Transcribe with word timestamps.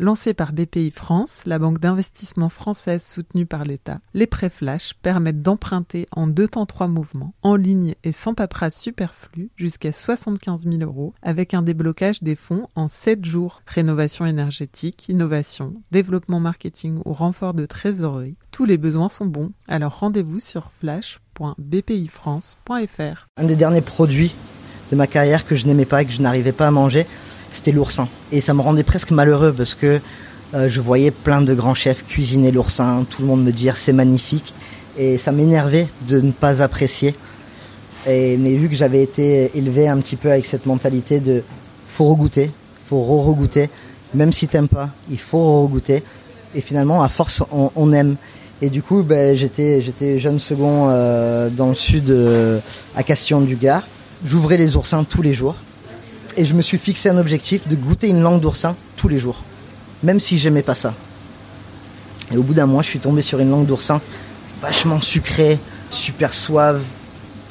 Lancé 0.00 0.32
par 0.32 0.52
BPI 0.52 0.92
France, 0.92 1.42
la 1.44 1.58
banque 1.58 1.80
d'investissement 1.80 2.50
française 2.50 3.04
soutenue 3.04 3.46
par 3.46 3.64
l'État, 3.64 3.98
les 4.14 4.28
prêts 4.28 4.48
flash 4.48 4.94
permettent 5.02 5.42
d'emprunter 5.42 6.06
en 6.12 6.28
deux 6.28 6.46
temps 6.46 6.66
trois 6.66 6.86
mouvements, 6.86 7.34
en 7.42 7.56
ligne 7.56 7.96
et 8.04 8.12
sans 8.12 8.32
paperasse 8.32 8.78
superflue, 8.78 9.50
jusqu'à 9.56 9.92
75 9.92 10.68
000 10.68 10.76
euros, 10.82 11.14
avec 11.20 11.52
un 11.52 11.62
déblocage 11.62 12.22
des 12.22 12.36
fonds 12.36 12.68
en 12.76 12.86
7 12.86 13.24
jours. 13.24 13.60
Rénovation 13.66 14.24
énergétique, 14.24 15.08
innovation, 15.08 15.74
développement 15.90 16.38
marketing 16.38 17.00
ou 17.04 17.12
renfort 17.12 17.54
de 17.54 17.66
trésorerie, 17.66 18.36
tous 18.52 18.66
les 18.66 18.78
besoins 18.78 19.08
sont 19.08 19.26
bons, 19.26 19.50
alors 19.66 19.98
rendez-vous 19.98 20.38
sur 20.38 20.70
flash.bpifrance.fr. 20.78 23.26
Un 23.36 23.44
des 23.44 23.56
derniers 23.56 23.80
produits 23.80 24.32
de 24.92 24.96
ma 24.96 25.08
carrière 25.08 25.44
que 25.44 25.56
je 25.56 25.66
n'aimais 25.66 25.86
pas 25.86 26.02
et 26.02 26.06
que 26.06 26.12
je 26.12 26.22
n'arrivais 26.22 26.52
pas 26.52 26.68
à 26.68 26.70
manger, 26.70 27.04
c'était 27.52 27.72
l'oursin. 27.72 28.08
Et 28.32 28.40
ça 28.40 28.54
me 28.54 28.60
rendait 28.60 28.82
presque 28.82 29.10
malheureux 29.10 29.52
parce 29.52 29.74
que 29.74 30.00
euh, 30.54 30.68
je 30.68 30.80
voyais 30.80 31.10
plein 31.10 31.42
de 31.42 31.54
grands 31.54 31.74
chefs 31.74 32.04
cuisiner 32.06 32.50
l'oursin, 32.50 33.04
tout 33.08 33.22
le 33.22 33.28
monde 33.28 33.44
me 33.44 33.52
dire 33.52 33.76
c'est 33.76 33.92
magnifique. 33.92 34.54
Et 34.96 35.18
ça 35.18 35.30
m'énervait 35.30 35.86
de 36.08 36.20
ne 36.20 36.32
pas 36.32 36.62
apprécier. 36.62 37.14
Et, 38.06 38.36
mais 38.36 38.54
vu 38.54 38.68
que 38.68 38.74
j'avais 38.74 39.02
été 39.02 39.50
élevé 39.56 39.88
un 39.88 39.98
petit 39.98 40.16
peu 40.16 40.30
avec 40.30 40.46
cette 40.46 40.66
mentalité 40.66 41.20
de 41.20 41.42
faut 41.88 42.06
regoûter, 42.06 42.50
faut 42.88 43.02
re-regoûter, 43.02 43.68
même 44.14 44.32
si 44.32 44.48
t'aimes 44.48 44.68
pas, 44.68 44.90
il 45.10 45.18
faut 45.18 45.38
re-regoûter. 45.38 46.02
Et 46.54 46.60
finalement, 46.60 47.02
à 47.02 47.08
force, 47.08 47.42
on, 47.52 47.92
aime. 47.92 48.16
Et 48.62 48.70
du 48.70 48.82
coup, 48.82 49.02
ben, 49.02 49.36
j'étais, 49.36 49.82
j'étais 49.82 50.18
jeune 50.18 50.40
second 50.40 50.86
euh, 50.88 51.50
dans 51.50 51.68
le 51.68 51.74
sud, 51.74 52.10
euh, 52.10 52.58
à 52.96 53.02
Castillon 53.02 53.42
du 53.42 53.56
Gard. 53.56 53.82
J'ouvrais 54.24 54.56
les 54.56 54.74
oursins 54.74 55.04
tous 55.04 55.22
les 55.22 55.34
jours 55.34 55.54
et 56.36 56.44
je 56.44 56.54
me 56.54 56.62
suis 56.62 56.78
fixé 56.78 57.08
un 57.08 57.18
objectif 57.18 57.66
de 57.68 57.74
goûter 57.74 58.08
une 58.08 58.22
langue 58.22 58.40
d'oursin 58.40 58.76
tous 58.96 59.08
les 59.08 59.18
jours, 59.18 59.42
même 60.02 60.20
si 60.20 60.38
j'aimais 60.38 60.62
pas 60.62 60.74
ça. 60.74 60.94
Et 62.32 62.36
au 62.36 62.42
bout 62.42 62.54
d'un 62.54 62.66
mois, 62.66 62.82
je 62.82 62.88
suis 62.88 62.98
tombé 62.98 63.22
sur 63.22 63.40
une 63.40 63.50
langue 63.50 63.66
d'oursin 63.66 64.00
vachement 64.60 65.00
sucrée, 65.00 65.58
super 65.90 66.34
suave, 66.34 66.82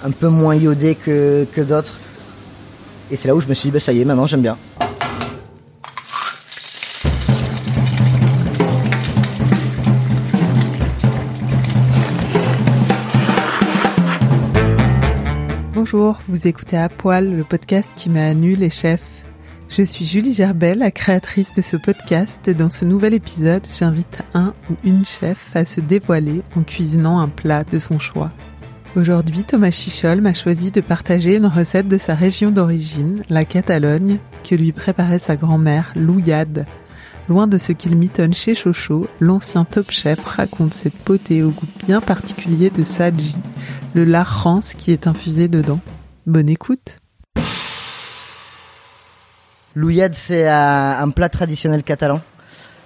un 0.03 0.11
peu 0.11 0.27
moins 0.27 0.55
iodée 0.55 0.95
que, 0.95 1.47
que 1.53 1.61
d'autres. 1.61 1.93
Et 3.09 3.15
c'est 3.15 3.27
là 3.27 3.35
où 3.35 3.41
je 3.41 3.47
me 3.47 3.53
suis 3.53 3.69
dit, 3.69 3.73
bah, 3.73 3.79
ça 3.79 3.93
y 3.93 4.01
est, 4.01 4.05
maintenant 4.05 4.27
j'aime 4.27 4.41
bien. 4.41 4.57
Bonjour, 15.89 16.19
vous 16.27 16.49
écoutez 16.49 16.75
À 16.75 16.89
Poil, 16.89 17.33
le 17.33 17.45
podcast 17.45 17.87
qui 17.95 18.09
met 18.09 18.19
à 18.19 18.33
nu 18.33 18.55
les 18.55 18.69
chefs. 18.69 19.23
Je 19.69 19.83
suis 19.83 20.03
Julie 20.03 20.33
Gerbel, 20.33 20.79
la 20.79 20.91
créatrice 20.91 21.53
de 21.53 21.61
ce 21.61 21.77
podcast, 21.77 22.45
et 22.45 22.53
dans 22.53 22.69
ce 22.69 22.83
nouvel 22.83 23.13
épisode, 23.13 23.65
j'invite 23.71 24.21
un 24.33 24.53
ou 24.69 24.75
une 24.83 25.05
chef 25.05 25.55
à 25.55 25.63
se 25.63 25.79
dévoiler 25.79 26.41
en 26.57 26.63
cuisinant 26.63 27.19
un 27.19 27.29
plat 27.29 27.63
de 27.63 27.79
son 27.79 27.99
choix. 27.99 28.31
Aujourd'hui, 28.97 29.43
Thomas 29.43 29.71
Chichol 29.71 30.19
m'a 30.19 30.33
choisi 30.33 30.71
de 30.71 30.81
partager 30.81 31.37
une 31.37 31.45
recette 31.45 31.87
de 31.87 31.97
sa 31.97 32.15
région 32.15 32.51
d'origine, 32.51 33.23
la 33.29 33.45
Catalogne, 33.45 34.17
que 34.43 34.55
lui 34.55 34.73
préparait 34.73 35.19
sa 35.19 35.37
grand-mère, 35.37 35.93
Louillade. 35.95 36.65
Loin 37.29 37.45
de 37.47 37.57
ce 37.57 37.73
qu'il 37.73 37.97
mitonne 37.97 38.33
chez 38.33 38.55
Chocho, 38.55 39.05
l'ancien 39.19 39.65
top 39.65 39.91
chef 39.91 40.23
raconte 40.25 40.73
cette 40.73 40.95
potée 40.95 41.43
au 41.43 41.49
goût 41.49 41.67
bien 41.85 41.99
particulier 41.99 42.69
de 42.69 42.85
Sadji, 42.85 43.35
le 43.93 44.05
lard 44.05 44.47
qui 44.77 44.93
est 44.93 45.07
infusé 45.07 45.49
dedans. 45.49 45.81
Bonne 46.25 46.47
écoute 46.47 46.99
Louillade, 49.75 50.15
c'est 50.15 50.47
un, 50.47 50.99
un 51.01 51.09
plat 51.09 51.27
traditionnel 51.27 51.83
catalan. 51.83 52.21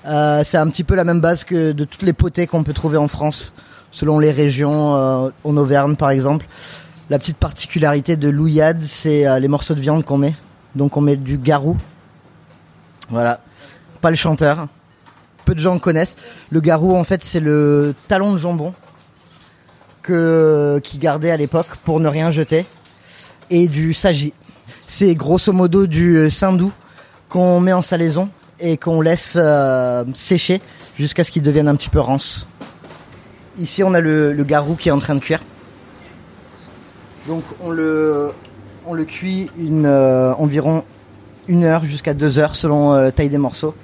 Euh, 0.07 0.41
c'est 0.43 0.57
un 0.57 0.67
petit 0.69 0.83
peu 0.83 0.95
la 0.95 1.03
même 1.03 1.21
base 1.21 1.43
que 1.43 1.71
de 1.71 1.83
toutes 1.83 2.01
les 2.01 2.13
potées 2.13 2.47
qu'on 2.47 2.63
peut 2.63 2.73
trouver 2.73 2.97
en 2.97 3.07
France, 3.07 3.53
selon 3.91 4.17
les 4.17 4.31
régions, 4.31 4.95
euh, 4.95 5.29
en 5.43 5.55
Auvergne 5.55 5.95
par 5.95 6.09
exemple. 6.09 6.47
La 7.11 7.19
petite 7.19 7.37
particularité 7.37 8.17
de 8.17 8.29
Louillade, 8.29 8.81
c'est 8.81 9.27
euh, 9.27 9.37
les 9.37 9.47
morceaux 9.47 9.75
de 9.75 9.79
viande 9.79 10.03
qu'on 10.03 10.17
met. 10.17 10.33
Donc 10.75 10.97
on 10.97 11.01
met 11.01 11.15
du 11.15 11.37
garou. 11.37 11.77
Voilà. 13.11 13.39
Pas 14.01 14.09
le 14.09 14.15
chanteur. 14.15 14.67
Peu 15.45 15.55
de 15.55 15.59
gens 15.59 15.79
connaissent. 15.79 16.17
Le 16.49 16.59
garou, 16.59 16.95
en 16.95 17.03
fait, 17.03 17.23
c'est 17.23 17.39
le 17.39 17.95
talon 18.07 18.33
de 18.33 18.37
jambon 18.37 18.73
que 20.01 20.81
qui 20.83 20.97
gardait 20.97 21.31
à 21.31 21.37
l'époque 21.37 21.67
pour 21.83 21.99
ne 21.99 22.07
rien 22.07 22.31
jeter 22.31 22.65
et 23.51 23.67
du 23.67 23.93
saji. 23.93 24.33
C'est 24.87 25.13
grosso 25.13 25.53
modo 25.53 25.85
du 25.87 26.17
euh, 26.17 26.29
saindoux 26.29 26.71
qu'on 27.29 27.59
met 27.59 27.73
en 27.73 27.81
salaison 27.81 28.29
et 28.59 28.77
qu'on 28.77 29.01
laisse 29.01 29.33
euh, 29.35 30.03
sécher 30.13 30.61
jusqu'à 30.97 31.23
ce 31.23 31.31
qu'il 31.31 31.43
devienne 31.43 31.67
un 31.67 31.75
petit 31.75 31.89
peu 31.89 31.99
rance. 31.99 32.47
Ici, 33.59 33.83
on 33.83 33.93
a 33.93 34.01
le, 34.01 34.33
garou 34.43 34.75
qui 34.75 34.89
est 34.89 34.91
en 34.91 34.99
train 34.99 35.15
de 35.15 35.19
cuire. 35.19 35.41
Donc, 37.27 37.43
on 37.61 37.69
le, 37.69 38.31
on 38.85 38.93
le 38.93 39.05
cuit 39.05 39.49
euh, 39.59 40.33
environ 40.33 40.83
une 41.47 41.63
heure 41.63 41.85
jusqu'à 41.85 42.13
deux 42.13 42.39
heures 42.39 42.55
selon 42.55 42.93
la 42.93 43.11
taille 43.11 43.29
des 43.29 43.37
morceaux. 43.37 43.75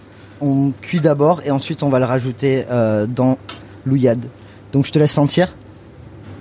On 0.42 0.72
cuit 0.82 1.00
d'abord 1.00 1.42
et 1.46 1.52
ensuite 1.52 1.84
on 1.84 1.90
va 1.90 2.00
le 2.00 2.06
rajouter 2.06 2.66
euh, 2.70 3.06
dans 3.08 3.38
l'ouillade. 3.86 4.26
Donc, 4.72 4.86
je 4.86 4.92
te 4.92 5.00
laisse 5.00 5.12
sentir. 5.12 5.56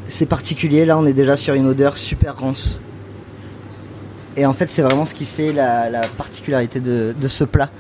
C'est 0.06 0.26
particulier. 0.26 0.84
Là, 0.84 0.98
on 0.98 1.06
est 1.06 1.14
déjà 1.14 1.36
sur 1.36 1.54
une 1.54 1.66
odeur 1.66 1.96
super 1.96 2.38
rance. 2.38 2.80
Et 4.36 4.44
en 4.44 4.52
fait, 4.52 4.70
c'est 4.70 4.82
vraiment 4.82 5.06
ce 5.06 5.14
qui 5.14 5.24
fait 5.24 5.52
la, 5.52 5.88
la 5.88 6.02
particularité 6.02 6.80
de, 6.80 7.14
de 7.18 7.28
ce 7.28 7.44
plat. 7.44 7.70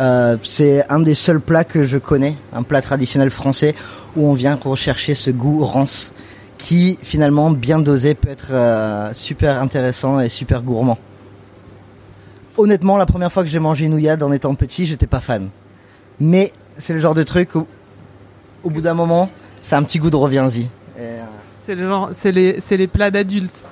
Euh, 0.00 0.36
c'est 0.42 0.84
un 0.90 1.00
des 1.00 1.14
seuls 1.14 1.40
plats 1.40 1.64
que 1.64 1.84
je 1.86 1.98
connais, 1.98 2.36
un 2.52 2.62
plat 2.62 2.82
traditionnel 2.82 3.30
français, 3.30 3.74
où 4.16 4.26
on 4.26 4.34
vient 4.34 4.58
rechercher 4.62 5.14
ce 5.14 5.30
goût 5.30 5.64
rance, 5.64 6.12
qui 6.58 6.98
finalement, 7.02 7.50
bien 7.50 7.78
dosé, 7.78 8.14
peut 8.14 8.28
être 8.28 8.48
euh, 8.50 9.10
super 9.14 9.62
intéressant 9.62 10.20
et 10.20 10.28
super 10.28 10.62
gourmand. 10.62 10.98
Honnêtement, 12.56 12.96
la 12.96 13.06
première 13.06 13.32
fois 13.32 13.42
que 13.42 13.48
j'ai 13.48 13.58
mangé 13.58 13.86
une 13.86 13.94
ouillade 13.94 14.22
en 14.22 14.32
étant 14.32 14.54
petit, 14.54 14.86
j'étais 14.86 15.06
pas 15.08 15.20
fan. 15.20 15.48
Mais 16.20 16.52
c'est 16.78 16.92
le 16.92 17.00
genre 17.00 17.14
de 17.14 17.24
truc 17.24 17.54
où, 17.56 17.66
au 18.62 18.70
bout 18.70 18.80
d'un 18.80 18.94
moment, 18.94 19.28
c'est 19.60 19.74
un 19.74 19.82
petit 19.82 19.98
goût 19.98 20.10
de 20.10 20.16
reviens-y. 20.16 20.68
Euh, 20.98 21.24
C'est 21.64 21.74
le 21.74 21.88
genre, 21.88 22.10
c'est 22.12 22.30
les, 22.30 22.86
plats 22.86 23.10
d'adultes. 23.10 23.62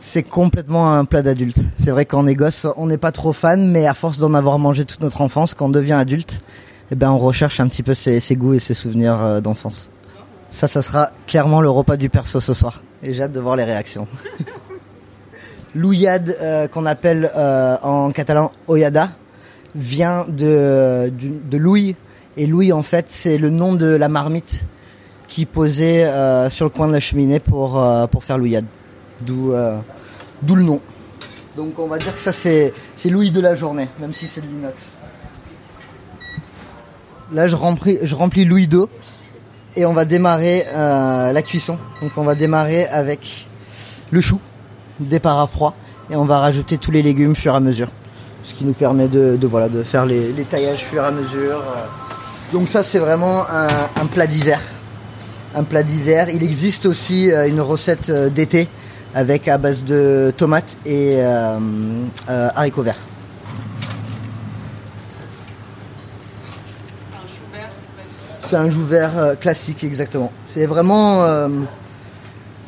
C'est 0.00 0.22
complètement 0.22 0.94
un 0.94 1.04
plat 1.04 1.22
d'adulte. 1.22 1.58
C'est 1.76 1.90
vrai 1.90 2.06
qu'en 2.06 2.26
est 2.26 2.34
gosse, 2.34 2.66
on 2.76 2.86
n'est 2.86 2.98
pas 2.98 3.12
trop 3.12 3.32
fan, 3.32 3.68
mais 3.68 3.86
à 3.86 3.94
force 3.94 4.18
d'en 4.18 4.34
avoir 4.34 4.58
mangé 4.58 4.84
toute 4.84 5.00
notre 5.00 5.20
enfance, 5.20 5.54
quand 5.54 5.66
on 5.66 5.70
devient 5.70 5.92
adulte, 5.92 6.42
eh 6.90 6.94
ben 6.94 7.10
on 7.10 7.18
recherche 7.18 7.58
un 7.58 7.68
petit 7.68 7.82
peu 7.82 7.94
ses, 7.94 8.20
ses 8.20 8.36
goûts 8.36 8.54
et 8.54 8.58
ses 8.58 8.74
souvenirs 8.74 9.20
euh, 9.20 9.40
d'enfance. 9.40 9.90
Ça, 10.50 10.68
ça 10.68 10.82
sera 10.82 11.10
clairement 11.26 11.60
le 11.60 11.70
repas 11.70 11.96
du 11.96 12.08
perso 12.10 12.40
ce 12.40 12.54
soir. 12.54 12.82
Et 13.02 13.14
j'ai 13.14 13.22
hâte 13.22 13.32
de 13.32 13.40
voir 13.40 13.56
les 13.56 13.64
réactions. 13.64 14.06
L'ouillade, 15.74 16.36
euh, 16.40 16.68
qu'on 16.68 16.84
appelle 16.84 17.30
euh, 17.34 17.76
en 17.82 18.10
catalan 18.10 18.52
oyada, 18.68 19.12
vient 19.74 20.26
de, 20.28 21.10
de. 21.10 21.94
Et 22.36 22.46
Louis, 22.46 22.72
en 22.72 22.82
fait, 22.82 23.06
c'est 23.08 23.38
le 23.38 23.48
nom 23.48 23.72
de 23.72 23.86
la 23.86 24.08
marmite 24.08 24.66
qui 25.28 25.46
posait 25.46 26.04
euh, 26.04 26.50
sur 26.50 26.66
le 26.66 26.70
coin 26.70 26.88
de 26.88 26.92
la 26.92 27.00
cheminée 27.00 27.40
pour, 27.40 27.80
faire 28.20 28.36
l'ouillade. 28.36 28.66
D'où 29.22 29.52
le 29.52 30.62
nom. 30.62 30.80
Donc 31.56 31.78
on 31.78 31.86
va 31.86 31.98
dire 31.98 32.14
que 32.14 32.20
ça 32.20 32.32
c'est 32.32 32.72
l'ouïe 33.04 33.30
de 33.30 33.40
la 33.40 33.54
journée, 33.54 33.88
même 34.00 34.14
si 34.14 34.26
c'est 34.26 34.40
de 34.40 34.46
l'inox. 34.46 34.82
Là 37.30 37.46
je 37.46 37.54
remplis, 37.54 37.98
je 38.02 38.14
remplis 38.14 38.46
l'ouïe 38.46 38.66
d'eau 38.66 38.88
et 39.76 39.84
on 39.84 39.92
va 39.92 40.06
démarrer 40.06 40.64
la 40.74 41.42
cuisson. 41.42 41.78
Donc 42.00 42.12
on 42.16 42.24
va 42.24 42.34
démarrer 42.34 42.86
avec 42.86 43.46
le 44.10 44.20
chou, 44.22 44.40
départ 45.04 45.40
à 45.40 45.46
froid, 45.46 45.74
et 46.10 46.16
on 46.16 46.24
va 46.24 46.38
rajouter 46.38 46.78
tous 46.78 46.90
les 46.90 47.02
légumes 47.02 47.32
au 47.32 47.34
fur 47.34 47.54
et 47.54 47.56
à 47.56 47.60
mesure. 47.60 47.88
Ce 48.44 48.54
qui 48.54 48.64
nous 48.64 48.72
permet 48.72 49.08
de, 49.08 49.38
voilà, 49.42 49.68
de 49.68 49.82
faire 49.82 50.04
les, 50.04 50.32
taillages 50.48 50.82
au 50.82 50.86
fur 50.86 51.02
et 51.02 51.06
à 51.06 51.10
mesure. 51.10 51.62
Donc 52.52 52.68
ça 52.68 52.82
c'est 52.82 52.98
vraiment 52.98 53.46
un, 53.48 54.06
plat 54.06 54.26
d'hiver. 54.26 54.60
Un 55.54 55.64
plat 55.64 55.82
d'hiver. 55.82 56.28
Il 56.28 56.42
existe 56.42 56.86
aussi 56.86 57.30
euh, 57.30 57.48
une 57.48 57.60
recette 57.60 58.10
euh, 58.10 58.30
d'été 58.30 58.68
avec 59.14 59.48
à 59.48 59.58
base 59.58 59.84
de 59.84 60.32
tomates 60.36 60.76
et 60.86 61.16
euh, 61.16 61.58
haricots 62.28 62.82
verts. 62.82 63.00
C'est 68.40 68.56
un 68.56 68.70
chou 68.70 68.84
vert 68.84 69.36
classique 69.40 69.82
exactement. 69.84 70.30
C'est 70.52 70.66
vraiment 70.66 71.24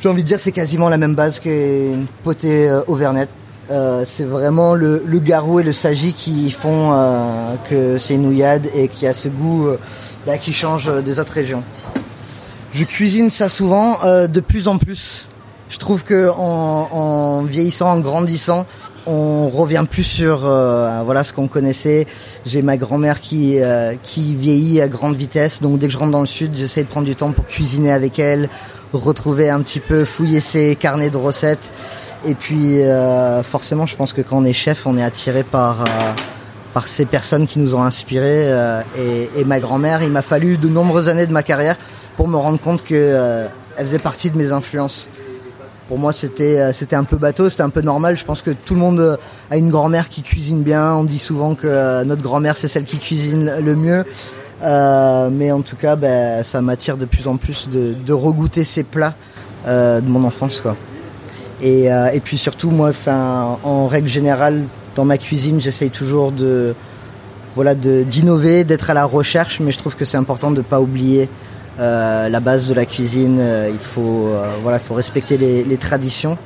j'ai 0.05 0.09
envie 0.11 0.21
de 0.21 0.27
dire 0.27 0.39
c'est 0.39 0.51
quasiment 0.51 0.87
la 0.87 0.99
même 0.99 1.15
base 1.15 1.39
qu'une 1.39 2.05
potée 2.23 2.69
euh, 2.69 2.83
auvernette. 2.85 3.31
Euh, 3.71 4.03
c'est 4.05 4.23
vraiment 4.23 4.75
le, 4.75 4.99
garou 5.17 5.59
et 5.59 5.63
le 5.63 5.73
sagi 5.73 6.13
qui 6.13 6.51
font 6.51 6.91
euh, 6.93 7.55
que 7.67 7.97
c'est 7.97 8.13
une 8.13 8.21
nouillade 8.21 8.69
et 8.75 8.87
qui 8.87 9.07
a 9.07 9.15
ce 9.15 9.29
goût 9.29 9.67
bah, 10.27 10.37
qui 10.37 10.53
change 10.53 10.91
des 11.03 11.19
autres 11.19 11.33
régions. 11.33 11.63
Je 12.71 12.83
cuisine 12.83 13.31
ça 13.31 13.49
souvent 13.49 13.97
de 14.03 14.39
plus 14.41 14.67
en 14.67 14.77
plus. 14.77 15.25
Je 15.69 15.79
trouve 15.79 16.03
que 16.03 16.29
en, 16.29 17.41
vieillissant, 17.41 17.89
en 17.89 17.99
grandissant, 17.99 18.67
on 19.07 19.49
revient 19.49 19.85
plus 19.89 20.03
sur 20.03 20.41
voilà 20.41 21.23
ce 21.23 21.33
qu'on 21.33 21.47
connaissait. 21.47 22.05
J'ai 22.45 22.61
ma 22.61 22.77
grand-mère 22.77 23.21
qui 23.21 23.57
qui 24.03 24.35
vieillit 24.35 24.81
à 24.81 24.87
grande 24.87 25.15
vitesse, 25.15 25.63
donc 25.63 25.79
dès 25.79 25.87
que 25.87 25.93
je 25.93 25.97
rentre 25.97 26.11
dans 26.11 26.21
le 26.21 26.27
sud, 26.27 26.51
j'essaie 26.53 26.83
de 26.83 26.89
prendre 26.89 27.07
du 27.07 27.15
temps 27.15 27.31
pour 27.31 27.47
cuisiner 27.47 27.91
avec 27.91 28.19
elle, 28.19 28.49
retrouver 29.03 29.49
un 29.49 29.61
petit 29.61 29.79
peu, 29.79 30.05
fouiller 30.05 30.39
ses 30.39 30.75
carnets 30.75 31.09
de 31.09 31.17
recettes. 31.17 31.71
Et 32.25 32.35
puis 32.35 32.81
euh, 32.81 33.43
forcément, 33.43 33.85
je 33.85 33.95
pense 33.95 34.13
que 34.13 34.21
quand 34.21 34.37
on 34.37 34.45
est 34.45 34.53
chef, 34.53 34.85
on 34.85 34.97
est 34.97 35.03
attiré 35.03 35.43
par 35.43 35.81
euh, 35.81 35.85
par 36.73 36.87
ces 36.87 37.05
personnes 37.05 37.47
qui 37.47 37.59
nous 37.59 37.75
ont 37.75 37.83
inspirés. 37.83 38.49
Euh, 38.49 38.81
et, 39.35 39.45
ma 39.45 39.59
grand-mère, 39.59 40.03
il 40.03 40.11
m'a 40.11 40.21
fallu 40.21 40.57
de 40.57 40.67
nombreuses 40.67 41.09
années 41.09 41.27
de 41.27 41.31
ma 41.31 41.43
carrière 41.43 41.77
pour 42.17 42.27
me 42.27 42.37
rendre 42.37 42.59
compte 42.59 42.83
que 42.83 43.47
elle 43.77 43.85
faisait 43.87 43.99
partie 43.99 44.29
de 44.29 44.37
mes 44.37 44.51
influences. 44.51 45.07
Pour 45.87 45.99
moi, 45.99 46.11
c'était 46.13 46.73
c'était 46.73 46.95
un 46.95 47.03
peu 47.03 47.17
bateau, 47.17 47.49
c'était 47.49 47.63
un 47.63 47.69
peu 47.69 47.81
normal. 47.81 48.17
Je 48.17 48.25
pense 48.25 48.41
que 48.41 48.51
tout 48.51 48.73
le 48.73 48.79
monde 48.79 49.19
a 49.51 49.57
une 49.57 49.69
grand-mère 49.69 50.09
qui 50.09 50.23
cuisine 50.23 50.63
bien. 50.63 50.95
On 50.95 51.03
dit 51.03 51.19
souvent 51.19 51.53
que 51.53 52.03
notre 52.03 52.23
grand-mère 52.23 52.57
c'est 52.57 52.67
celle 52.67 52.85
qui 52.85 52.97
cuisine 52.97 53.53
le 53.61 53.75
mieux. 53.75 54.03
Euh, 54.65 55.29
mais 55.31 55.51
en 55.51 55.61
tout 55.61 55.75
cas, 55.75 55.95
ben, 55.95 56.43
ça 56.43 56.61
m'attire 56.61 56.97
de 56.97 57.05
plus 57.05 57.27
en 57.27 57.37
plus 57.37 57.69
de, 57.69 57.93
de 57.93 58.13
regoûter 58.13 58.63
ces 58.63 58.83
plats 58.83 59.13
euh, 59.67 60.01
de 60.01 60.09
mon 60.09 60.23
enfance. 60.23 60.59
Quoi. 60.61 60.75
Et, 61.61 61.91
euh, 61.91 62.09
puis 62.23 62.37
surtout, 62.37 62.71
moi, 62.71 62.91
en 63.63 63.87
règle 63.87 64.07
générale, 64.07 64.63
dans 64.95 65.05
ma 65.05 65.17
cuisine, 65.17 65.61
j'essaye 65.61 65.91
toujours 65.91 66.31
de 66.31 66.73
voilà 67.53 67.73
d'innover, 67.73 68.65
d'être 68.65 68.89
à 68.89 68.93
la 68.93 69.05
recherche, 69.05 69.61
mais 69.61 69.71
je 69.71 69.77
trouve 69.77 69.95
que 69.95 70.03
c'est 70.03 70.17
important 70.17 70.51
de 70.51 70.57
ne 70.57 70.61
pas 70.61 70.81
oublier 70.81 71.29
la 71.77 72.39
base 72.41 72.67
de 72.67 72.73
la 72.73 72.85
cuisine. 72.85 73.41
il 73.71 73.79
faut 73.79 74.29
voilà, 74.61 74.77
il 74.77 74.83
faut 74.83 74.93
respecter 74.93 75.37
les, 75.37 75.77
traditions. 75.77 76.37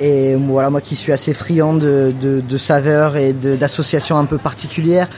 Et 0.00 0.34
voilà, 0.34 0.70
moi 0.70 0.80
qui 0.80 0.96
suis 0.96 1.12
assez 1.12 1.34
friand 1.34 1.74
de 1.74 2.56
saveurs 2.58 3.16
et 3.16 3.32
d'associations 3.32 4.18
un 4.18 4.24
peu 4.24 4.38
particulières, 4.38 5.08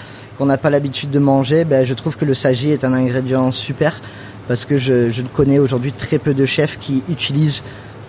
qu'on 0.43 0.47
n'a 0.47 0.59
pas 0.59 0.71
l'habitude 0.71 1.11
de 1.11 1.21
manger, 1.21 1.65
ben, 1.65 1.87
je 1.87 1.95
trouve 1.95 2.17
que 2.17 2.25
le 2.25 2.35
sagi 2.35 2.73
est 2.73 2.83
un 2.83 2.93
ingrédient 2.93 3.53
super 3.53 4.01
parce 4.49 4.65
que 4.65 4.77
je, 4.77 5.13
je 5.13 5.23
connais 5.23 5.61
aujourd'hui 5.61 5.93
très 5.93 6.19
peu 6.19 6.35
de 6.35 6.47
chefs 6.47 6.81
qui 6.81 7.05
utilisent 7.09 7.63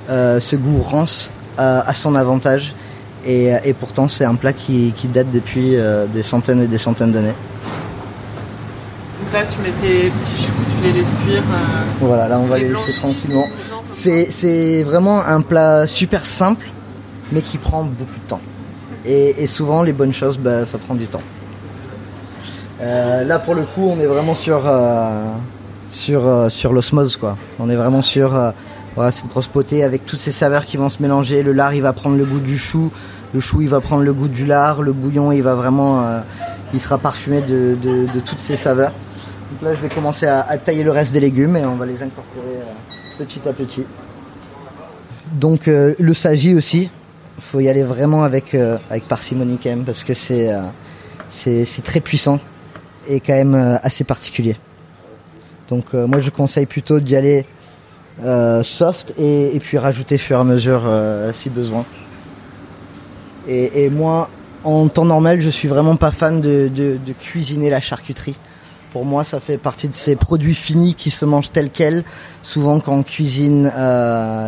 euh, 0.10 0.40
ce 0.40 0.56
goût 0.56 0.80
rance 0.80 1.30
euh, 1.60 1.82
à 1.86 1.94
son 1.94 2.16
avantage. 2.16 2.74
Et, 3.24 3.52
et 3.64 3.76
pourtant, 3.76 4.08
c'est 4.08 4.26
un 4.26 4.34
plat 4.34 4.52
qui, 4.52 4.94
qui 4.98 5.08
date 5.08 5.30
depuis 5.30 5.76
euh, 5.76 6.08
des 6.08 6.24
centaines 6.24 6.64
et 6.64 6.66
des 6.66 6.80
centaines 6.80 7.12
d'années. 7.12 7.36
Donc 9.22 9.32
là, 9.32 9.44
tu 9.46 9.60
mets 9.60 9.76
tes 9.80 10.10
petits 10.10 10.44
choux, 10.44 10.54
tu 10.76 10.88
les 10.88 10.92
laisses 10.92 11.14
cuire. 11.24 11.44
voilà, 12.02 12.28
là, 12.28 12.40
on 12.40 12.46
va 12.46 12.58
les 12.58 12.70
laisser 12.70 12.94
tranquillement. 12.94 13.46
C'est 13.92 14.82
vraiment 14.82 15.24
un 15.24 15.42
plat 15.42 15.86
super 15.86 16.26
simple, 16.26 16.72
mais 17.32 17.44
qui 17.44 17.60
prend 17.60 17.84
beaucoup 17.84 18.20
de 18.24 18.28
temps. 18.28 18.42
Et, 19.06 19.44
et 19.44 19.46
souvent, 19.46 19.84
les 19.84 19.94
bonnes 19.94 20.16
choses, 20.16 20.40
ben, 20.40 20.66
ça 20.66 20.80
prend 20.80 20.96
du 20.96 21.06
temps. 21.06 21.22
Euh, 22.84 23.24
là, 23.24 23.40
pour 23.40 23.56
le 23.56 23.64
coup, 23.64 23.88
on 23.90 24.00
est 24.00 24.06
vraiment 24.06 24.36
sur, 24.36 24.64
euh, 24.66 25.24
sur, 25.88 26.28
euh, 26.28 26.50
sur 26.50 26.74
l'osmose, 26.74 27.16
quoi. 27.16 27.38
On 27.60 27.70
est 27.70 27.76
vraiment 27.76 28.02
sur 28.02 28.32
voilà, 28.96 29.12
cette 29.12 29.30
grosse 29.30 29.48
potée 29.48 29.84
avec 29.84 30.06
toutes 30.06 30.20
ces 30.20 30.32
saveurs 30.32 30.66
qui 30.66 30.78
vont 30.78 30.90
se 30.90 31.02
mélanger. 31.02 31.44
Le 31.44 31.54
lard, 31.54 31.74
il 31.74 31.82
va 31.82 31.94
prendre 31.94 32.18
le 32.18 32.26
goût 32.26 32.40
du 32.40 32.58
chou. 32.58 32.92
Le 33.34 33.40
chou, 33.40 33.62
il 33.62 33.70
va 33.70 33.80
prendre 33.80 34.04
le 34.04 34.14
goût 34.14 34.28
du 34.28 34.46
lard. 34.46 34.82
Le 34.82 34.92
bouillon, 34.92 35.32
il 35.32 35.42
va 35.42 35.56
vraiment, 35.56 36.22
il 36.74 36.82
sera 36.82 36.98
parfumé 36.98 37.42
de, 37.42 37.76
toutes 38.26 38.40
ces 38.40 38.58
saveurs. 38.58 38.92
Donc 39.52 39.62
là, 39.70 39.76
je 39.76 39.82
vais 39.82 39.90
commencer 39.90 40.28
à, 40.28 40.58
tailler 40.58 40.84
le 40.84 40.92
reste 40.92 41.14
des 41.14 41.20
légumes 41.20 41.56
et 41.56 41.66
on 41.66 41.76
va 41.76 41.86
les 41.86 42.04
incorporer 42.04 42.60
petit 43.18 43.48
à 43.48 43.54
petit. 43.54 43.88
Donc 45.32 45.68
le 45.68 46.14
sagi 46.14 46.54
aussi, 46.54 46.90
faut 47.40 47.60
y 47.60 47.70
aller 47.70 47.84
vraiment 47.84 48.24
avec 48.24 48.54
avec 48.54 49.08
parcimonie 49.08 49.58
quand 49.62 49.70
même 49.70 49.86
parce 49.86 50.04
que 50.04 50.14
c'est 50.14 50.54
très 51.84 52.02
puissant 52.02 52.40
est 53.08 53.20
quand 53.20 53.34
même 53.34 53.56
euh, 53.56 53.78
assez 53.84 54.04
particulier. 54.04 54.56
Donc 55.70 55.86
euh, 55.94 56.08
moi 56.08 56.20
je 56.20 56.30
conseille 56.30 56.66
plutôt 56.66 57.00
d'y 57.00 57.16
aller 57.16 57.46
euh, 58.24 58.64
soft 58.64 59.14
et, 59.18 59.60
puis 59.60 59.78
rajouter 59.78 60.18
fur 60.18 60.38
et 60.38 60.40
à 60.40 60.44
mesure 60.44 60.84
si 61.34 61.50
besoin. 61.50 61.86
Et, 63.46 63.90
moi, 63.90 64.30
en 64.64 64.88
temps 64.88 65.04
normal, 65.04 65.42
je 65.42 65.50
suis 65.50 65.68
vraiment 65.68 65.98
pas 65.98 66.12
fan 66.12 66.40
de, 66.40 66.98
cuisiner 67.20 67.70
la 67.70 67.82
charcuterie. 67.82 68.38
Pour 68.92 69.04
moi, 69.04 69.26
ça 69.26 69.42
fait 69.42 69.58
partie 69.58 69.90
de 69.90 69.96
ces 69.96 70.16
produits 70.16 70.56
finis 70.56 70.96
qui 70.96 71.10
se 71.10 71.26
mangent 71.26 71.52
tels 71.52 71.72
quels. 71.72 72.06
Souvent, 72.42 72.80
quand 72.80 72.96
on 72.96 73.04
cuisine 73.04 73.70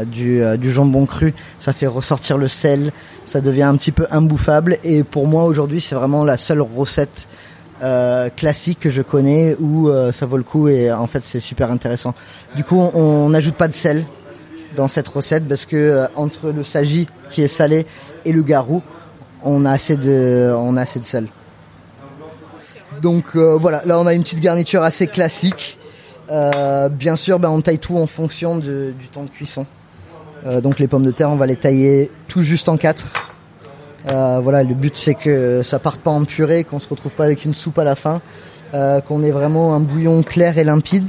du, 0.06 0.42
du, 0.58 0.72
jambon 0.72 1.06
cru, 1.06 1.34
ça 1.58 1.74
fait 1.74 1.88
ressortir 1.88 2.38
le 2.38 2.48
sel, 2.48 2.94
ça 3.26 3.42
devient 3.42 3.64
un 3.64 3.76
petit 3.76 3.92
peu 3.92 4.06
imbouffable. 4.12 4.78
Et 4.84 5.04
pour 5.04 5.28
moi, 5.28 5.44
aujourd'hui, 5.44 5.82
c'est 5.82 5.96
vraiment 5.96 6.24
la 6.24 6.38
seule 6.38 6.62
recette 6.62 7.28
euh, 7.82 8.30
classique 8.30 8.80
que 8.80 8.90
je 8.90 9.02
connais 9.02 9.54
où 9.60 9.90
euh, 9.90 10.14
ça 10.14 10.26
vaut 10.26 10.38
le 10.38 10.44
coup 10.44 10.70
et 10.70 10.94
en 10.94 11.08
fait 11.08 11.24
c'est 11.26 11.42
super 11.42 11.72
intéressant. 11.72 12.14
Du 12.56 12.64
coup, 12.64 12.78
on 12.78 13.28
n'ajoute 13.30 13.56
pas 13.56 13.68
de 13.68 13.74
sel 13.74 14.06
dans 14.78 14.88
cette 14.88 15.10
recette 15.10 15.46
parce 15.46 15.66
que 15.66 15.76
euh, 15.76 16.08
entre 16.16 16.52
le 16.52 16.64
sagi 16.64 17.08
qui 17.30 17.42
est 17.42 17.50
salé 17.50 17.86
et 18.24 18.32
le 18.32 18.44
garou, 18.44 18.82
on 19.44 19.66
a 19.66 19.72
assez 19.72 19.98
de, 19.98 20.54
on 20.58 20.78
a 20.78 20.82
assez 20.82 21.00
de 21.00 21.06
sel. 21.06 21.28
Donc 23.02 23.36
voilà, 23.36 23.82
là 23.86 24.00
on 24.00 24.08
a 24.08 24.14
une 24.14 24.24
petite 24.24 24.40
garniture 24.40 24.82
assez 24.82 25.08
classique. 25.08 25.78
bien 26.30 27.18
sûr, 27.18 27.40
ben, 27.40 27.50
on 27.50 27.60
taille 27.60 27.78
tout 27.78 27.98
en 27.98 28.08
fonction 28.08 28.58
du 28.58 28.94
temps 29.12 29.24
de 29.24 29.30
cuisson. 29.30 29.66
donc 30.64 30.80
les 30.80 30.88
pommes 30.88 31.06
de 31.06 31.12
terre, 31.12 31.30
on 31.30 31.36
va 31.36 31.46
les 31.46 31.58
tailler 31.58 32.10
tout 32.30 32.42
juste 32.42 32.70
en 32.70 32.78
quatre 32.78 33.25
euh, 34.08 34.40
voilà, 34.42 34.64
le 34.64 34.76
but 34.76 34.96
c'est 34.96 35.16
que 35.16 35.64
ça 35.64 35.80
parte 35.80 36.00
pas 36.02 36.12
en 36.12 36.26
purée, 36.26 36.64
qu'on 36.64 36.80
se 36.80 36.88
retrouve 36.88 37.14
pas 37.14 37.26
avec 37.26 37.44
une 37.44 37.54
soupe 37.54 37.80
à 37.80 37.84
la 37.84 37.96
fin, 37.96 38.22
euh, 38.74 39.02
qu'on 39.02 39.24
ait 39.24 39.32
vraiment 39.32 39.74
un 39.74 39.80
bouillon 39.80 40.22
clair 40.22 40.58
et 40.58 40.64
limpide, 40.64 41.06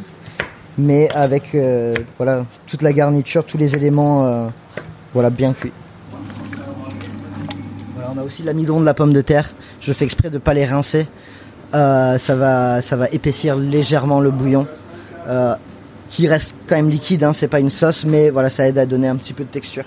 mais 0.79 1.11
avec 1.11 1.55
euh, 1.55 1.95
voilà 2.17 2.47
toute 2.67 2.83
la 2.83 2.93
garniture, 2.93 3.45
tous 3.45 3.59
les 3.59 3.75
éléments, 3.75 4.51
voilà 5.13 5.31
bien 5.31 5.53
cuits. 5.53 5.73
on 8.15 8.19
a 8.19 8.23
aussi 8.23 8.43
l'amidon 8.43 8.81
de 8.81 8.87
la 8.87 8.95
pomme 8.95 9.13
de 9.13 9.23
terre. 9.23 9.53
Je 9.81 9.93
fais 9.93 10.05
exprès 10.05 10.31
de 10.31 10.39
pas 10.39 10.55
les 10.55 10.65
rincer. 10.65 11.07
ça 11.73 12.19
va, 12.29 12.81
ça 12.81 12.97
va 12.97 13.09
épaissir 13.11 13.57
légèrement 13.57 14.21
le 14.21 14.31
bouillon, 14.31 14.67
qui 16.09 16.29
reste 16.29 16.55
quand 16.67 16.77
même 16.77 16.89
liquide. 16.89 17.25
Hein, 17.25 17.35
c'est 17.35 17.49
pas 17.49 17.61
une 17.61 17.71
sauce, 17.71 18.07
mais 18.07 18.31
voilà, 18.31 18.49
ça 18.49 18.67
aide 18.67 18.79
à 18.79 18.87
donner 18.87 19.09
un 19.09 19.17
petit 19.17 19.35
peu 19.35 19.45
de 19.45 19.51
texture. 19.51 19.85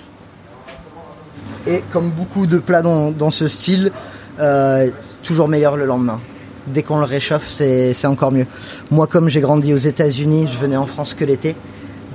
Et 1.70 1.84
comme 1.92 2.10
beaucoup 2.10 2.48
de 2.48 2.58
plats 2.58 2.82
dans, 2.82 3.30
ce 3.30 3.48
style, 3.48 3.92
euh, 4.40 4.90
toujours 5.22 5.48
meilleur 5.48 5.78
le 5.78 5.86
lendemain. 5.86 6.20
Dès 6.66 6.82
qu'on 6.82 6.98
le 6.98 7.06
réchauffe, 7.06 7.48
c'est 7.48 8.06
encore 8.08 8.32
mieux. 8.32 8.48
Moi, 8.90 9.06
comme 9.06 9.30
j'ai 9.30 9.40
grandi 9.40 9.72
aux 9.72 9.78
États-Unis, 9.78 10.50
je 10.52 10.58
venais 10.58 10.78
en 10.78 10.88
France 10.88 11.14
que 11.14 11.24
l'été. 11.24 11.56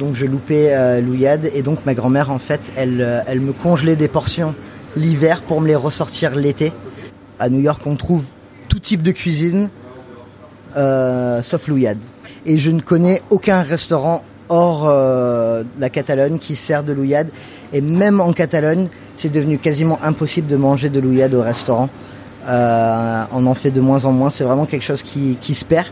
Donc 0.01 0.17
je 0.17 0.27
loupais 0.27 0.75
euh, 0.75 1.01
l'ouillade 1.01 1.49
et 1.55 1.63
donc 1.63 1.87
ma 1.87 1.95
grand-mère 1.95 2.33
en 2.33 2.41
fait 2.41 2.61
elle, 2.77 3.01
euh, 3.01 3.21
elle 3.29 3.41
me 3.41 3.53
congelait 3.53 3.95
des 3.95 4.09
portions 4.09 4.53
l'hiver 4.97 5.41
pour 5.43 5.61
me 5.61 5.69
les 5.69 5.77
ressortir 5.77 6.35
l'été. 6.35 6.73
À 7.39 7.49
New 7.49 7.61
York 7.61 7.81
on 7.87 7.95
trouve 7.95 8.25
tout 8.69 8.81
type 8.81 9.03
de 9.03 9.13
cuisine 9.13 9.69
sauf 10.75 11.69
l'ouillade. 11.69 12.01
Et 12.45 12.59
je 12.59 12.73
ne 12.73 12.81
connais 12.81 13.23
aucun 13.31 13.63
restaurant 13.63 14.25
hors 14.49 14.89
la 14.89 15.91
Catalogne 15.91 16.41
qui 16.41 16.57
sert 16.57 16.83
de 16.83 16.93
l'ouillade. 16.93 17.29
Et 17.73 17.81
même 17.81 18.21
en 18.21 18.33
Catalogne, 18.33 18.89
c'est 19.15 19.31
devenu 19.31 19.59
quasiment 19.59 19.99
impossible 20.03 20.49
de 20.49 20.57
manger 20.57 20.89
de 20.91 21.01
l'ouillade 21.01 21.35
au 21.35 21.43
restaurant. 21.43 21.89
Euh, 22.47 23.25
on 23.33 23.47
en 23.47 23.55
fait 23.55 23.71
de 23.71 23.81
moins 23.81 24.05
en 24.05 24.13
moins. 24.13 24.31
C'est 24.31 24.45
vraiment 24.45 24.67
quelque 24.67 24.85
chose 24.85 25.03
qui, 25.03 25.37
qui 25.41 25.55
se 25.55 25.65
perd. 25.65 25.87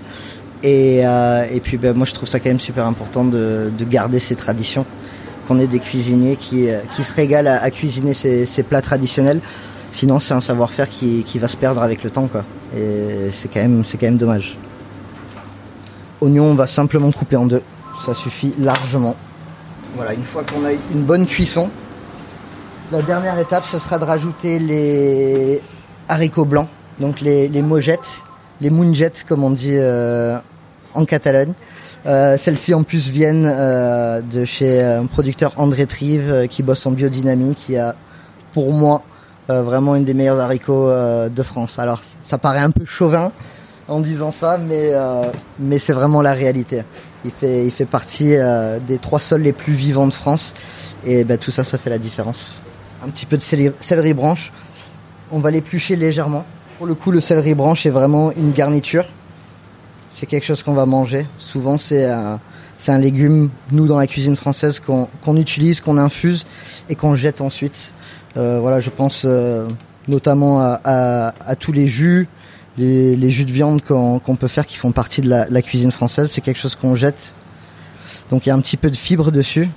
Et, 0.62 1.06
euh, 1.06 1.44
et 1.50 1.60
puis 1.60 1.76
ben, 1.76 1.96
moi 1.96 2.06
je 2.06 2.12
trouve 2.12 2.28
ça 2.28 2.38
quand 2.38 2.50
même 2.50 2.60
super 2.60 2.86
important 2.86 3.24
de, 3.24 3.72
de 3.76 3.84
garder 3.84 4.20
ces 4.20 4.36
traditions. 4.36 4.86
qu'on 5.48 5.58
ait 5.58 5.66
des 5.66 5.80
cuisiniers 5.80 6.36
qui, 6.36 6.68
qui 6.94 7.02
se 7.02 7.12
régalent 7.12 7.48
à, 7.48 7.70
cuisiner 7.70 8.14
ces, 8.14 8.46
ces, 8.46 8.62
plats 8.62 8.82
traditionnels. 8.82 9.40
Sinon, 9.90 10.18
c'est 10.20 10.34
un 10.34 10.40
savoir-faire 10.40 10.88
qui, 10.88 11.22
qui, 11.24 11.38
va 11.38 11.48
se 11.48 11.56
perdre 11.56 11.82
avec 11.82 12.02
le 12.02 12.10
temps, 12.10 12.26
quoi. 12.26 12.44
Et 12.74 13.30
c'est 13.30 13.52
quand 13.52 13.60
même, 13.60 13.84
c'est 13.84 13.98
quand 13.98 14.06
même 14.06 14.16
dommage. 14.16 14.56
Oignon, 16.22 16.44
on 16.44 16.54
va 16.54 16.66
simplement 16.66 17.10
couper 17.10 17.36
en 17.36 17.46
deux. 17.46 17.62
Ça 18.06 18.14
suffit 18.14 18.54
largement. 18.58 19.16
Voilà, 19.94 20.14
une 20.14 20.24
fois 20.24 20.44
qu'on 20.44 20.64
a 20.64 20.72
une 20.72 21.02
bonne 21.02 21.26
cuisson, 21.26 21.68
la 22.92 23.00
dernière 23.00 23.38
étape, 23.38 23.64
ce 23.64 23.78
sera 23.78 23.98
de 23.98 24.04
rajouter 24.04 24.58
les 24.58 25.62
haricots 26.10 26.44
blancs, 26.44 26.68
donc 27.00 27.22
les, 27.22 27.48
les 27.48 27.64
les 28.60 28.70
mounjettes 28.70 29.24
comme 29.26 29.42
on 29.42 29.50
dit 29.50 29.76
euh, 29.76 30.36
en 30.92 31.06
Catalogne. 31.06 31.54
Euh, 32.04 32.36
Celles-ci 32.36 32.74
en 32.74 32.82
plus 32.82 33.08
viennent 33.08 33.48
euh, 33.50 34.20
de 34.20 34.44
chez 34.44 34.82
un 34.82 35.06
producteur 35.06 35.54
André 35.56 35.86
Trive 35.86 36.46
qui 36.50 36.62
bosse 36.62 36.84
en 36.84 36.90
biodynamie, 36.90 37.54
qui 37.54 37.78
a 37.78 37.94
pour 38.52 38.72
moi 38.72 39.02
vraiment 39.48 39.96
une 39.96 40.04
des 40.04 40.14
meilleures 40.14 40.40
haricots 40.40 40.88
de 40.88 41.42
France. 41.42 41.78
Alors 41.78 42.00
ça 42.22 42.38
paraît 42.38 42.60
un 42.60 42.70
peu 42.70 42.84
chauvin 42.84 43.32
en 43.88 44.00
disant 44.00 44.30
ça, 44.30 44.58
mais 44.58 45.78
c'est 45.78 45.92
vraiment 45.92 46.22
la 46.22 46.32
réalité. 46.32 46.84
Il 47.24 47.30
fait 47.30 47.64
il 47.64 47.70
fait 47.70 47.86
partie 47.86 48.34
des 48.86 48.98
trois 48.98 49.20
sols 49.20 49.42
les 49.42 49.52
plus 49.52 49.72
vivants 49.72 50.06
de 50.06 50.12
France 50.12 50.54
et 51.04 51.24
ben, 51.24 51.38
tout 51.38 51.50
ça 51.50 51.64
ça 51.64 51.78
fait 51.78 51.90
la 51.90 51.98
différence. 51.98 52.60
Un 53.04 53.10
petit 53.10 53.26
peu 53.26 53.36
de 53.36 53.42
céleri, 53.42 53.74
céleri 53.80 54.14
branche. 54.14 54.52
On 55.30 55.38
va 55.38 55.50
l'éplucher 55.50 55.96
légèrement. 55.96 56.44
Pour 56.78 56.86
le 56.86 56.94
coup, 56.94 57.10
le 57.10 57.20
céleri 57.20 57.54
branche 57.54 57.86
est 57.86 57.90
vraiment 57.90 58.32
une 58.32 58.52
garniture 58.52 59.06
c'est 60.22 60.26
quelque 60.26 60.44
chose 60.44 60.62
qu'on 60.62 60.74
va 60.74 60.86
manger. 60.86 61.26
Souvent, 61.38 61.78
c'est 61.78 62.06
un, 62.06 62.98
légume, 62.98 63.50
nous, 63.72 63.86
dans 63.86 63.98
la 63.98 64.06
cuisine 64.06 64.36
française, 64.36 64.80
qu'on, 64.80 65.36
utilise, 65.36 65.80
qu'on 65.80 65.98
infuse 65.98 66.46
et 66.88 66.94
qu'on 66.94 67.14
jette 67.14 67.40
ensuite. 67.40 67.92
Euh, 68.36 68.60
voilà, 68.60 68.80
je 68.80 68.90
pense 68.90 69.24
euh, 69.24 69.66
notamment 70.08 70.60
à, 70.60 71.32
tous 71.58 71.72
les 71.72 71.88
jus, 71.88 72.28
les, 72.78 73.30
jus 73.30 73.44
de 73.44 73.52
viande 73.52 73.82
qu'on, 73.82 74.36
peut 74.38 74.48
faire 74.48 74.66
qui 74.66 74.76
font 74.76 74.92
partie 74.92 75.22
de 75.22 75.28
la, 75.28 75.62
cuisine 75.62 75.90
française. 75.90 76.30
C'est 76.30 76.40
quelque 76.40 76.60
chose 76.60 76.76
qu'on 76.76 76.94
jette. 76.94 77.32
Donc 78.30 78.46
il 78.46 78.50
y 78.50 78.52
a 78.52 78.54
un 78.54 78.60
petit 78.60 78.76
peu 78.76 78.90
de 78.90 78.96
fibre 78.96 79.32
dessus. 79.32 79.68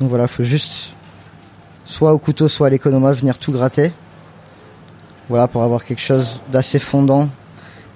Donc 0.00 0.08
voilà, 0.08 0.24
il 0.24 0.28
faut 0.28 0.44
juste 0.44 0.93
soit 1.84 2.12
au 2.12 2.18
couteau, 2.18 2.48
soit 2.48 2.68
à 2.68 2.70
l'économa 2.70 3.12
venir 3.12 3.38
tout 3.38 3.52
gratter. 3.52 3.92
Voilà, 5.28 5.48
pour 5.48 5.62
avoir 5.62 5.84
quelque 5.84 6.02
chose 6.02 6.40
d'assez 6.50 6.78
fondant 6.78 7.28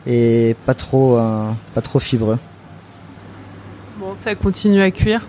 et 0.07 0.57
pas 0.65 0.75
trop, 0.75 1.19
euh, 1.19 1.51
pas 1.75 1.83
trop 1.83 2.01
fibreux. 2.01 2.39
Bon, 3.99 4.15
ça 4.17 4.35
continue 4.35 4.81
à 4.81 4.91
cuire. 4.91 5.27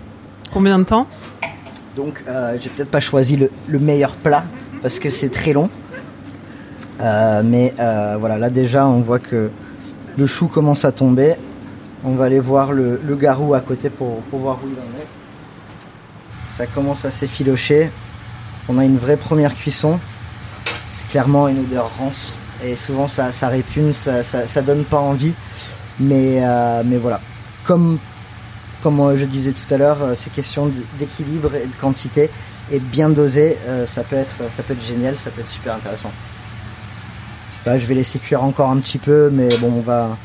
Combien 0.51 0.79
de 0.79 0.83
temps? 0.83 1.07
Donc, 1.95 2.23
euh, 2.27 2.57
j'ai 2.59 2.69
peut-être 2.69 2.91
pas 2.91 3.01
choisi 3.01 3.35
le, 3.35 3.79
meilleur 3.79 4.13
plat 4.13 4.45
parce 4.81 4.99
que 4.99 5.09
c'est 5.09 5.29
très 5.29 5.53
long. 5.53 5.69
Euh, 7.01 7.41
mais 7.43 7.73
voilà, 7.77 8.37
là 8.37 8.49
déjà, 8.49 8.87
on 8.87 9.01
voit 9.01 9.19
que 9.19 9.49
le 10.17 10.27
chou 10.27 10.47
commence 10.47 10.85
à 10.85 10.91
tomber. 10.91 11.35
On 12.05 12.15
va 12.15 12.25
aller 12.25 12.39
voir 12.39 12.71
le, 12.71 12.99
garou 13.19 13.53
à 13.53 13.59
côté 13.59 13.89
pour, 13.89 14.21
pour, 14.23 14.39
voir 14.39 14.59
où 14.63 14.67
il 14.67 14.79
en 14.79 15.01
est. 15.01 15.07
Ça 16.47 16.65
commence 16.65 17.03
à 17.03 17.11
s'effilocher. 17.11 17.89
On 18.69 18.77
a 18.77 18.85
une 18.85 18.99
vraie 18.99 19.17
première 19.17 19.55
cuisson. 19.55 19.99
C'est 20.65 21.09
clairement 21.09 21.47
une 21.47 21.59
odeur 21.59 21.89
rance 21.97 22.37
et 22.63 22.75
souvent 22.75 23.07
ça, 23.07 23.31
répugne, 23.47 23.93
ça, 23.93 24.61
donne 24.61 24.83
pas 24.83 24.99
envie. 24.99 25.33
Mais, 25.99 26.39
euh, 26.43 26.83
mais 26.85 26.97
voilà, 26.97 27.19
comme, 27.65 27.97
comme 28.83 29.17
je 29.17 29.25
disais 29.25 29.51
tout 29.51 29.73
à 29.73 29.77
l'heure, 29.77 29.97
euh, 30.01 30.13
c'est 30.15 30.31
question 30.31 30.71
d'équilibre 30.97 31.55
et 31.55 31.65
de 31.65 31.75
quantité 31.75 32.29
et 32.71 32.79
bien 32.79 33.09
dosé, 33.09 33.57
euh, 33.67 33.85
ça 33.85 34.03
peut 34.03 34.15
être 34.15 34.35
ça 34.55 34.63
peut 34.63 34.73
être 34.73 34.85
génial, 34.85 35.17
ça 35.17 35.31
peut 35.31 35.41
être 35.41 35.49
super 35.49 35.73
intéressant. 35.73 36.11
je 37.65 37.71
vais 37.71 37.95
laisser 37.95 38.19
cuire 38.19 38.43
encore 38.43 38.69
un 38.69 38.77
petit 38.77 38.99
peu, 38.99 39.29
mais 39.33 39.49
bon, 39.57 39.73
on 39.77 39.81
va 39.81 40.15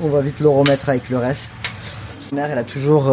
on 0.00 0.08
va 0.08 0.20
vite 0.22 0.40
le 0.40 0.48
remettre 0.48 0.88
avec 0.88 1.10
le 1.10 1.18
reste. 1.18 1.50
Ma 2.32 2.42
mère, 2.42 2.50
elle 2.52 2.58
a 2.58 2.64
toujours 2.64 3.12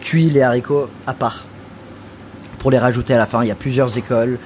cuit 0.00 0.30
les 0.30 0.42
haricots 0.42 0.88
à 1.06 1.12
part 1.12 1.44
pour 2.64 2.70
les 2.70 2.78
rajouter 2.78 3.12
à 3.12 3.18
la 3.18 3.26
fin. 3.26 3.44
Il 3.44 3.48
y 3.48 3.50
a 3.50 3.54
plusieurs 3.54 3.98
écoles. 3.98 4.38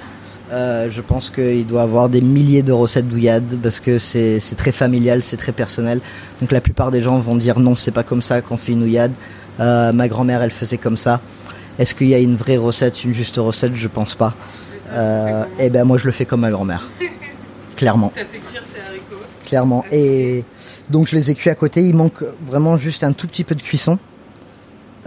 Euh, 0.51 0.91
je 0.91 1.01
pense 1.03 1.31
qu'il 1.31 1.65
doit 1.65 1.83
avoir 1.83 2.09
des 2.09 2.21
milliers 2.21 2.65
de 2.65 2.73
recettes 2.73 3.07
douillades 3.07 3.57
parce 3.63 3.79
que 3.79 4.01
c'est 4.01 4.41
très 4.57 4.73
familial, 4.73 5.23
c'est 5.23 5.37
très 5.37 5.53
personnel. 5.53 6.01
Donc 6.41 6.51
la 6.51 6.61
plupart 6.61 6.91
des 6.91 7.01
gens 7.01 7.21
vont 7.21 7.37
dire 7.37 7.61
non, 7.61 7.77
c'est 7.77 7.93
pas 7.93 8.03
comme 8.03 8.21
ça 8.21 8.41
qu'on 8.41 8.57
fait 8.57 8.73
une 8.73 8.83
ouillade. 8.83 9.13
Euh, 9.61 9.93
ma 9.93 10.09
grand-mère, 10.09 10.43
elle 10.43 10.51
faisait 10.51 10.79
comme 10.79 10.97
ça. 10.97 11.21
Est-ce 11.79 11.95
qu'il 11.95 12.09
y 12.09 12.15
a 12.15 12.19
une 12.19 12.35
vraie 12.35 12.57
recette, 12.57 13.05
une 13.05 13.15
juste 13.15 13.37
recette? 13.37 13.77
Je 13.77 13.87
pense 13.87 14.17
pas. 14.17 14.35
Euh, 14.91 15.45
et 15.61 15.67
eh 15.67 15.71
ben 15.71 15.85
moi, 15.85 15.97
je 15.97 16.07
le 16.07 16.11
fais 16.11 16.25
comme 16.25 16.41
ma 16.41 16.51
grand-mère, 16.51 16.89
clairement. 17.77 18.13
Clairement. 19.47 19.85
Et 19.93 20.43
donc 20.91 21.07
je 21.07 21.15
les 21.15 21.31
ai 21.31 21.37
cuits 21.37 21.51
à 21.51 21.55
côté. 21.55 21.83
Il 21.83 21.95
manque 21.95 22.25
vraiment 22.45 22.77
juste 22.77 23.05
un 23.05 23.13
tout 23.13 23.29
petit 23.29 23.45
peu 23.45 23.55
de 23.55 23.63
cuisson. 23.63 23.97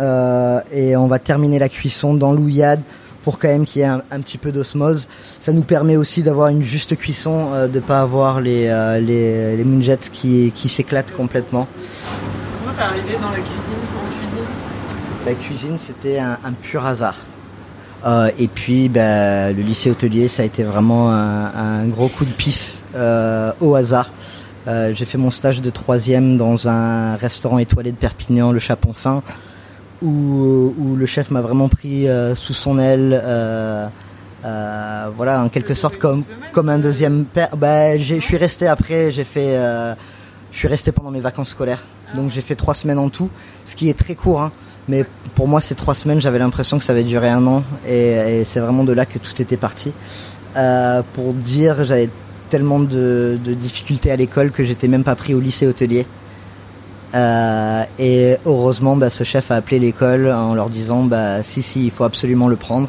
Euh, 0.01 0.59
et 0.71 0.97
on 0.97 1.07
va 1.07 1.19
terminer 1.19 1.59
la 1.59 1.69
cuisson 1.69 2.13
dans 2.13 2.33
l'ouillade 2.33 2.81
pour 3.23 3.37
quand 3.37 3.47
même 3.47 3.65
qu'il 3.65 3.81
y 3.81 3.85
ait 3.85 3.87
un, 3.87 4.21
petit 4.21 4.37
peu 4.37 4.51
d'osmose. 4.51 5.07
Ça 5.39 5.53
nous 5.53 5.61
permet 5.61 5.95
aussi 5.95 6.23
d'avoir 6.23 6.47
une 6.47 6.63
juste 6.63 6.95
cuisson, 6.95 7.53
euh, 7.53 7.67
de 7.67 7.79
pas 7.79 8.01
avoir 8.01 8.41
les, 8.41 8.67
euh, 8.67 8.99
les, 8.99 9.57
les 9.57 9.63
moonjets 9.63 9.97
qui, 10.11 10.51
qui 10.53 10.69
s'éclatent 10.69 11.15
complètement. 11.15 11.67
Comment 12.61 12.75
t'es 12.75 12.81
arrivé 12.81 13.17
dans 13.21 13.29
la 13.29 13.35
cuisine? 13.35 13.59
Cuisine 14.19 14.45
La 15.25 15.33
cuisine, 15.33 15.77
c'était 15.77 16.19
un, 16.19 16.53
pur 16.61 16.85
hasard. 16.85 17.17
Euh, 18.05 18.31
et 18.39 18.47
puis, 18.47 18.89
bah, 18.89 19.51
le 19.51 19.61
lycée 19.61 19.91
hôtelier, 19.91 20.27
ça 20.27 20.41
a 20.41 20.45
été 20.45 20.63
vraiment 20.63 21.11
un, 21.11 21.85
gros 21.87 22.07
coup 22.07 22.25
de 22.25 22.33
pif 22.33 22.81
au 23.61 23.75
hasard. 23.75 24.09
j'ai 24.65 25.05
fait 25.05 25.19
mon 25.19 25.31
stage 25.31 25.61
de 25.61 25.69
troisième 25.69 26.37
dans 26.37 26.67
un 26.67 27.15
restaurant 27.17 27.59
étoilé 27.59 27.91
de 27.91 27.97
Perpignan, 27.97 28.51
le 28.51 28.59
Chapon 28.59 28.93
Fin 28.93 29.21
où, 30.01 30.95
le 30.97 31.05
chef 31.05 31.31
m'a 31.31 31.41
vraiment 31.41 31.69
pris 31.69 32.07
euh, 32.07 32.35
sous 32.35 32.53
son 32.53 32.79
aile. 32.79 33.19
Euh, 33.23 33.87
euh, 34.43 35.05
voilà, 35.15 35.43
en 35.43 35.49
quelque 35.49 35.75
sorte 35.75 35.97
comme 35.97 36.23
comme 36.51 36.69
un 36.69 36.79
deuxième 36.79 37.25
père. 37.25 37.55
Bah, 37.57 37.97
je 37.97 38.15
suis 38.15 38.37
resté 38.37 38.67
après. 38.67 39.11
J'ai 39.11 39.23
fait, 39.23 39.55
je 40.51 40.57
suis 40.57 40.67
resté 40.67 40.91
pendant 40.91 41.11
mes 41.11 41.19
vacances 41.19 41.49
scolaires. 41.49 41.83
Donc 42.15 42.31
j'ai 42.31 42.41
fait 42.41 42.55
trois 42.55 42.73
semaines 42.73 42.97
en 42.97 43.09
tout, 43.09 43.29
ce 43.65 43.75
qui 43.75 43.89
est 43.89 43.97
très 43.97 44.15
court. 44.15 44.41
Hein. 44.41 44.51
Mais 44.87 45.05
pour 45.35 45.47
moi, 45.47 45.61
ces 45.61 45.75
trois 45.75 45.93
semaines, 45.93 46.19
j'avais 46.19 46.39
l'impression 46.39 46.79
que 46.79 46.83
ça 46.83 46.91
avait 46.91 47.03
duré 47.03 47.29
un 47.29 47.45
an, 47.45 47.63
et, 47.87 48.43
c'est 48.45 48.59
vraiment 48.59 48.83
de 48.83 48.91
là 48.91 49.05
que 49.05 49.19
tout 49.19 49.39
était 49.39 49.57
parti. 49.57 49.93
Pour 51.13 51.33
dire, 51.33 51.85
j'avais 51.85 52.09
tellement 52.49 52.79
de, 52.79 53.39
de 53.41 53.53
difficultés 53.53 54.11
à 54.11 54.15
l'école 54.15 54.51
que 54.51 54.63
j'étais 54.65 54.87
même 54.87 55.03
pas 55.03 55.15
pris 55.15 55.35
au 55.35 55.39
lycée 55.39 55.67
hôtelier. 55.67 56.05
Euh, 57.13 57.83
et 57.99 58.37
heureusement, 58.45 58.95
bah, 58.95 59.09
ce 59.09 59.23
chef 59.23 59.51
a 59.51 59.55
appelé 59.55 59.79
l'école 59.79 60.27
en 60.29 60.53
leur 60.53 60.69
disant 60.69 61.03
bah 61.03 61.43
si 61.43 61.61
si, 61.61 61.85
il 61.85 61.91
faut 61.91 62.05
absolument 62.05 62.47
le 62.47 62.55
prendre. 62.55 62.87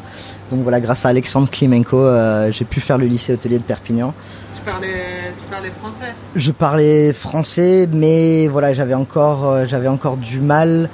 Donc 0.51 0.61
voilà, 0.61 0.79
grâce 0.79 1.05
à 1.05 1.09
Alexandre 1.09 1.49
Klimenko, 1.49 1.97
euh, 1.97 2.51
j'ai 2.51 2.65
pu 2.65 2.79
faire 2.79 2.97
le 2.97 3.05
lycée 3.05 3.33
hôtelier 3.33 3.57
de 3.57 3.63
Perpignan. 3.63 4.13
Tu 4.55 4.61
parlais, 4.61 5.33
tu 5.37 5.45
parlais 5.51 5.71
français 5.71 6.13
Je 6.35 6.51
parlais 6.51 7.13
français, 7.13 7.89
mais 7.91 8.47
voilà, 8.47 8.71
j'avais 8.71 8.93
encore, 8.93 9.49
euh, 9.49 9.65
j'avais 9.65 9.87
encore 9.89 10.15
du 10.17 10.39
mal. 10.39 10.89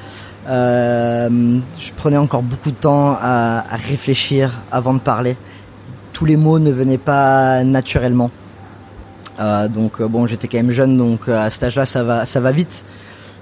Euh, 0.47 1.59
je 1.77 1.91
prenais 1.95 2.17
encore 2.17 2.41
beaucoup 2.41 2.71
de 2.71 2.75
temps 2.75 3.11
à, 3.19 3.63
à, 3.69 3.75
réfléchir 3.75 4.61
avant 4.71 4.93
de 4.93 4.99
parler. 4.99 5.37
Tous 6.13 6.25
les 6.25 6.37
mots 6.37 6.57
ne 6.57 6.71
venaient 6.71 6.97
pas 6.97 7.63
naturellement. 7.63 8.31
Euh, 9.39 9.67
donc 9.67 10.01
bon, 10.01 10.25
j'étais 10.25 10.47
quand 10.47 10.57
même 10.57 10.71
jeune, 10.71 10.97
donc 10.97 11.29
à 11.29 11.49
cet 11.49 11.63
âge-là, 11.63 11.85
ça 11.85 12.03
va, 12.03 12.25
ça 12.25 12.39
va 12.39 12.51
vite. 12.51 12.83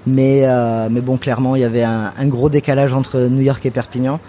Mais, 0.06 0.42
euh, 0.44 0.88
mais 0.90 1.00
bon, 1.00 1.16
clairement, 1.16 1.56
il 1.56 1.62
y 1.62 1.64
avait 1.64 1.82
un, 1.82 2.12
gros 2.26 2.48
décalage 2.48 2.94
entre 2.94 3.20
New 3.20 3.42
York 3.42 3.64
et 3.66 3.70
Perpignan. 3.70 4.20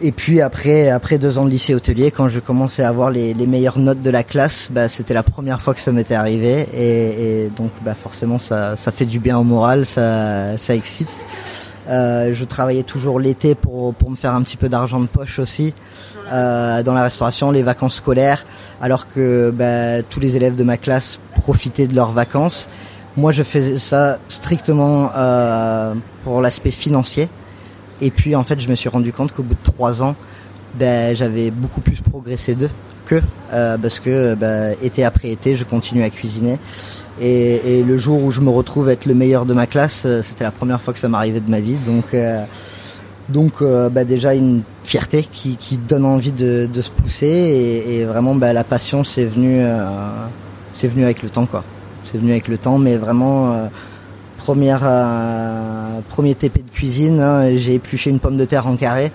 Et 0.00 0.12
puis 0.12 0.40
après, 0.40 0.90
après 0.90 1.18
deux 1.18 1.38
ans 1.38 1.44
de 1.44 1.50
lycée 1.50 1.74
hôtelier, 1.74 2.10
quand 2.10 2.28
je 2.28 2.40
commençais 2.40 2.82
à 2.82 2.88
avoir 2.88 3.10
les, 3.10 3.34
meilleures 3.34 3.78
notes 3.78 4.02
de 4.02 4.10
la 4.10 4.22
classe, 4.22 4.68
bah, 4.70 4.88
c'était 4.88 5.14
la 5.14 5.22
première 5.22 5.60
fois 5.60 5.72
que 5.72 5.80
ça 5.80 5.92
m'était 5.92 6.14
arrivé. 6.14 6.66
Et, 6.74 7.50
donc 7.56 7.70
bah, 7.84 7.94
forcément, 7.94 8.38
ça, 8.38 8.76
ça 8.76 8.92
fait 8.92 9.06
du 9.06 9.18
bien 9.18 9.38
au 9.38 9.44
moral, 9.44 9.86
ça, 9.86 10.58
ça 10.58 10.74
excite. 10.74 11.24
Euh, 11.88 12.32
je 12.32 12.44
travaillais 12.44 12.82
toujours 12.82 13.20
l'été 13.20 13.54
pour, 13.54 13.94
pour 13.94 14.10
me 14.10 14.16
faire 14.16 14.34
un 14.34 14.42
petit 14.42 14.56
peu 14.56 14.68
d'argent 14.68 15.00
de 15.00 15.06
poche 15.06 15.38
aussi. 15.38 15.74
Euh, 16.32 16.82
dans 16.82 16.94
la 16.94 17.02
restauration, 17.02 17.50
les 17.50 17.62
vacances 17.62 17.96
scolaires, 17.96 18.46
alors 18.80 19.08
que 19.08 19.50
bah, 19.50 20.02
tous 20.02 20.20
les 20.20 20.36
élèves 20.36 20.54
de 20.54 20.64
ma 20.64 20.78
classe 20.78 21.20
profitaient 21.34 21.86
de 21.86 21.94
leurs 21.94 22.12
vacances. 22.12 22.68
Moi, 23.16 23.30
je 23.30 23.44
faisais 23.44 23.78
ça 23.78 24.18
strictement 24.28 25.10
euh, 25.16 25.94
pour 26.24 26.40
l'aspect 26.40 26.72
financier. 26.72 27.28
Et 28.00 28.10
puis, 28.10 28.34
en 28.34 28.42
fait, 28.42 28.58
je 28.58 28.68
me 28.68 28.74
suis 28.74 28.88
rendu 28.88 29.12
compte 29.12 29.32
qu'au 29.32 29.44
bout 29.44 29.54
de 29.54 29.62
trois 29.62 30.02
ans, 30.02 30.16
ben, 30.74 31.14
j'avais 31.14 31.52
beaucoup 31.52 31.80
plus 31.80 32.00
progressé 32.00 32.56
d'eux 32.56 32.70
que 33.06 33.20
euh, 33.52 33.78
parce 33.78 34.00
que 34.00 34.34
ben, 34.34 34.74
été 34.82 35.04
après 35.04 35.30
été, 35.30 35.56
je 35.56 35.62
continue 35.62 36.02
à 36.02 36.10
cuisiner. 36.10 36.58
Et, 37.20 37.84
le 37.86 37.96
jour 37.96 38.20
où 38.20 38.32
je 38.32 38.40
me 38.40 38.50
retrouve 38.50 38.88
être 38.88 39.06
le 39.06 39.14
meilleur 39.14 39.46
de 39.46 39.54
ma 39.54 39.68
classe, 39.68 40.02
euh, 40.06 40.22
c'était 40.22 40.42
la 40.42 40.50
première 40.50 40.82
fois 40.82 40.92
que 40.92 40.98
ça 40.98 41.08
m'arrivait 41.08 41.40
de 41.40 41.50
ma 41.50 41.60
vie. 41.60 41.76
Donc, 41.86 42.16
Donc 43.28 43.62
bah, 43.62 44.04
déjà 44.04 44.34
une 44.34 44.62
fierté 44.82 45.22
qui, 45.22 45.56
qui 45.56 45.76
donne 45.76 46.04
envie 46.04 46.32
de, 46.32 46.66
de 46.66 46.82
se 46.82 46.90
pousser 46.90 47.84
et, 47.88 48.04
vraiment 48.04 48.34
bah, 48.34 48.52
la 48.52 48.64
passion 48.64 49.04
c'est 49.04 49.24
venu 49.24 49.64
c'est 50.74 50.88
venu 50.88 51.04
avec 51.04 51.22
le 51.22 51.30
temps 51.30 51.46
quoi. 51.46 51.64
C'est 52.14 52.20
venu 52.20 52.30
avec 52.30 52.46
le 52.46 52.58
temps 52.58 52.78
mais 52.78 52.96
vraiment 52.96 53.54
euh, 53.54 53.66
première 54.36 54.82
euh, 54.84 55.98
premier 56.08 56.36
TP 56.36 56.62
de 56.64 56.70
cuisine, 56.70 57.20
hein, 57.20 57.56
j'ai 57.56 57.74
épluché 57.74 58.08
une 58.08 58.20
pomme 58.20 58.36
de 58.36 58.44
terre 58.44 58.68
en 58.68 58.76
carré. 58.76 59.10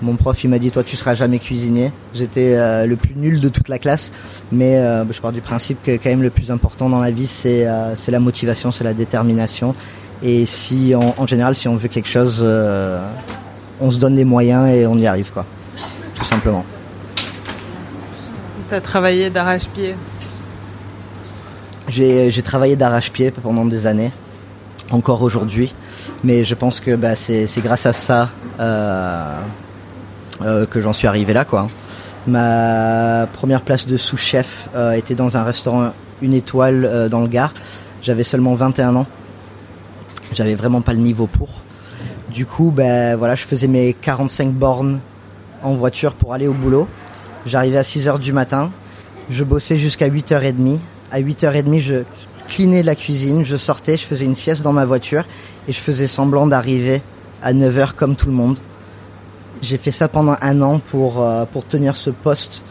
Mon 0.00 0.16
prof 0.16 0.42
il 0.42 0.50
m'a 0.50 0.58
dit 0.58 0.72
toi 0.72 0.82
tu 0.82 0.96
seras 0.96 1.14
jamais 1.14 1.38
cuisinier. 1.38 1.92
J'étais 2.14 2.56
euh, 2.56 2.84
le 2.84 2.96
plus 2.96 3.14
nul 3.14 3.40
de 3.40 3.48
toute 3.48 3.68
la 3.68 3.78
classe 3.78 4.10
mais 4.50 4.76
je 5.08 5.20
pars 5.20 5.30
du 5.30 5.40
principe 5.40 5.80
que 5.84 5.92
quand 5.92 6.10
même 6.10 6.22
le 6.24 6.30
plus 6.30 6.50
important 6.50 6.88
dans 6.88 6.98
la 6.98 7.12
vie 7.12 7.28
c'est 7.28 7.64
la 7.64 8.18
motivation, 8.18 8.72
c'est 8.72 8.82
la 8.82 8.94
détermination 8.94 9.76
et 10.20 10.44
si 10.44 10.96
en, 10.96 11.14
en 11.16 11.28
général 11.28 11.54
si 11.54 11.68
on 11.68 11.76
veut 11.76 11.86
quelque 11.86 12.08
chose 12.08 12.44
on 13.80 13.90
se 13.92 14.00
donne 14.00 14.16
les 14.16 14.24
moyens 14.24 14.68
et 14.68 14.84
on 14.88 14.98
y 14.98 15.06
arrive 15.06 15.30
quoi. 15.30 15.46
Tout 16.16 16.24
simplement. 16.24 16.64
Tu 18.68 18.74
as 18.74 18.80
travaillé 18.80 19.30
d'arrache-pied. 19.30 19.94
J'ai 21.88 22.30
j'ai 22.30 22.42
travaillé 22.42 22.76
d'arrache-pied 22.76 23.30
pendant 23.30 23.64
des 23.64 23.86
années, 23.86 24.12
encore 24.90 25.22
aujourd'hui, 25.22 25.74
mais 26.22 26.44
je 26.44 26.54
pense 26.54 26.80
que 26.80 26.94
bah, 26.96 27.16
c'est 27.16 27.48
grâce 27.62 27.86
à 27.86 27.92
ça 27.92 28.30
euh, 28.60 29.36
euh, 30.42 30.66
que 30.66 30.80
j'en 30.80 30.92
suis 30.92 31.08
arrivé 31.08 31.32
là 31.32 31.44
quoi. 31.44 31.68
Ma 32.26 33.26
première 33.32 33.62
place 33.62 33.84
de 33.86 33.96
sous-chef 33.96 34.68
euh, 34.76 34.92
était 34.92 35.16
dans 35.16 35.36
un 35.36 35.42
restaurant 35.42 35.92
une 36.22 36.34
étoile 36.34 36.84
euh, 36.84 37.08
dans 37.08 37.20
le 37.20 37.26
Gard. 37.26 37.52
J'avais 38.00 38.22
seulement 38.22 38.54
21 38.54 38.94
ans. 38.94 39.06
J'avais 40.32 40.54
vraiment 40.54 40.82
pas 40.82 40.92
le 40.92 41.00
niveau 41.00 41.26
pour. 41.26 41.48
Du 42.30 42.46
coup, 42.46 42.72
ben 42.74 43.16
voilà, 43.16 43.34
je 43.34 43.42
faisais 43.42 43.66
mes 43.66 43.92
45 43.92 44.52
bornes 44.52 45.00
en 45.62 45.74
voiture 45.74 46.14
pour 46.14 46.32
aller 46.32 46.46
au 46.46 46.54
boulot. 46.54 46.88
J'arrivais 47.44 47.78
à 47.78 47.84
6 47.84 48.08
heures 48.08 48.18
du 48.20 48.32
matin. 48.32 48.70
Je 49.28 49.42
bossais 49.42 49.78
jusqu'à 49.78 50.08
8h30. 50.08 50.78
À 51.12 51.20
8h30, 51.20 51.78
je 51.78 52.04
clinais 52.48 52.82
la 52.82 52.94
cuisine, 52.94 53.44
je 53.44 53.56
sortais, 53.58 53.98
je 53.98 54.04
faisais 54.04 54.24
une 54.24 54.34
sieste 54.34 54.62
dans 54.62 54.72
ma 54.72 54.86
voiture 54.86 55.24
et 55.68 55.72
je 55.72 55.78
faisais 55.78 56.06
semblant 56.06 56.46
d'arriver 56.46 57.02
à 57.42 57.52
9h 57.52 57.92
comme 57.92 58.16
tout 58.16 58.28
le 58.28 58.32
monde. 58.32 58.58
J'ai 59.60 59.76
fait 59.76 59.90
ça 59.90 60.08
pendant 60.08 60.36
un 60.40 60.62
an 60.62 60.78
pour, 60.78 61.22
euh, 61.22 61.44
pour 61.44 61.66
tenir 61.66 61.98
ce 61.98 62.08
poste 62.08 62.62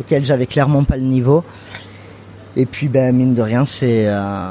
auquel 0.00 0.24
j'avais 0.24 0.46
clairement 0.46 0.82
pas 0.82 0.96
le 0.96 1.02
niveau. 1.02 1.44
Et 2.56 2.64
puis, 2.64 2.88
ben, 2.88 3.14
mine 3.14 3.34
de 3.34 3.42
rien, 3.42 3.66
c'est 3.66 4.08
euh, 4.08 4.50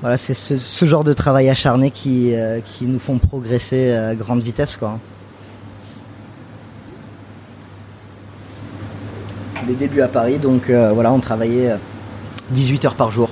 voilà, 0.00 0.16
ce, 0.16 0.84
genre 0.84 1.02
de 1.02 1.12
travail 1.12 1.50
acharné 1.50 1.90
qui, 1.90 2.32
euh, 2.34 2.60
qui 2.60 2.84
nous 2.84 3.00
font 3.00 3.18
progresser 3.18 3.92
à 3.92 4.14
grande 4.14 4.40
vitesse, 4.40 4.76
quoi. 4.76 5.00
Les 9.66 9.74
débuts 9.74 10.00
à 10.00 10.08
Paris, 10.08 10.38
donc 10.38 10.70
voilà, 10.70 11.10
on 11.12 11.20
travaillait 11.20 11.74
18 12.50 12.84
heures 12.84 12.94
par 12.94 13.10
jour. 13.10 13.28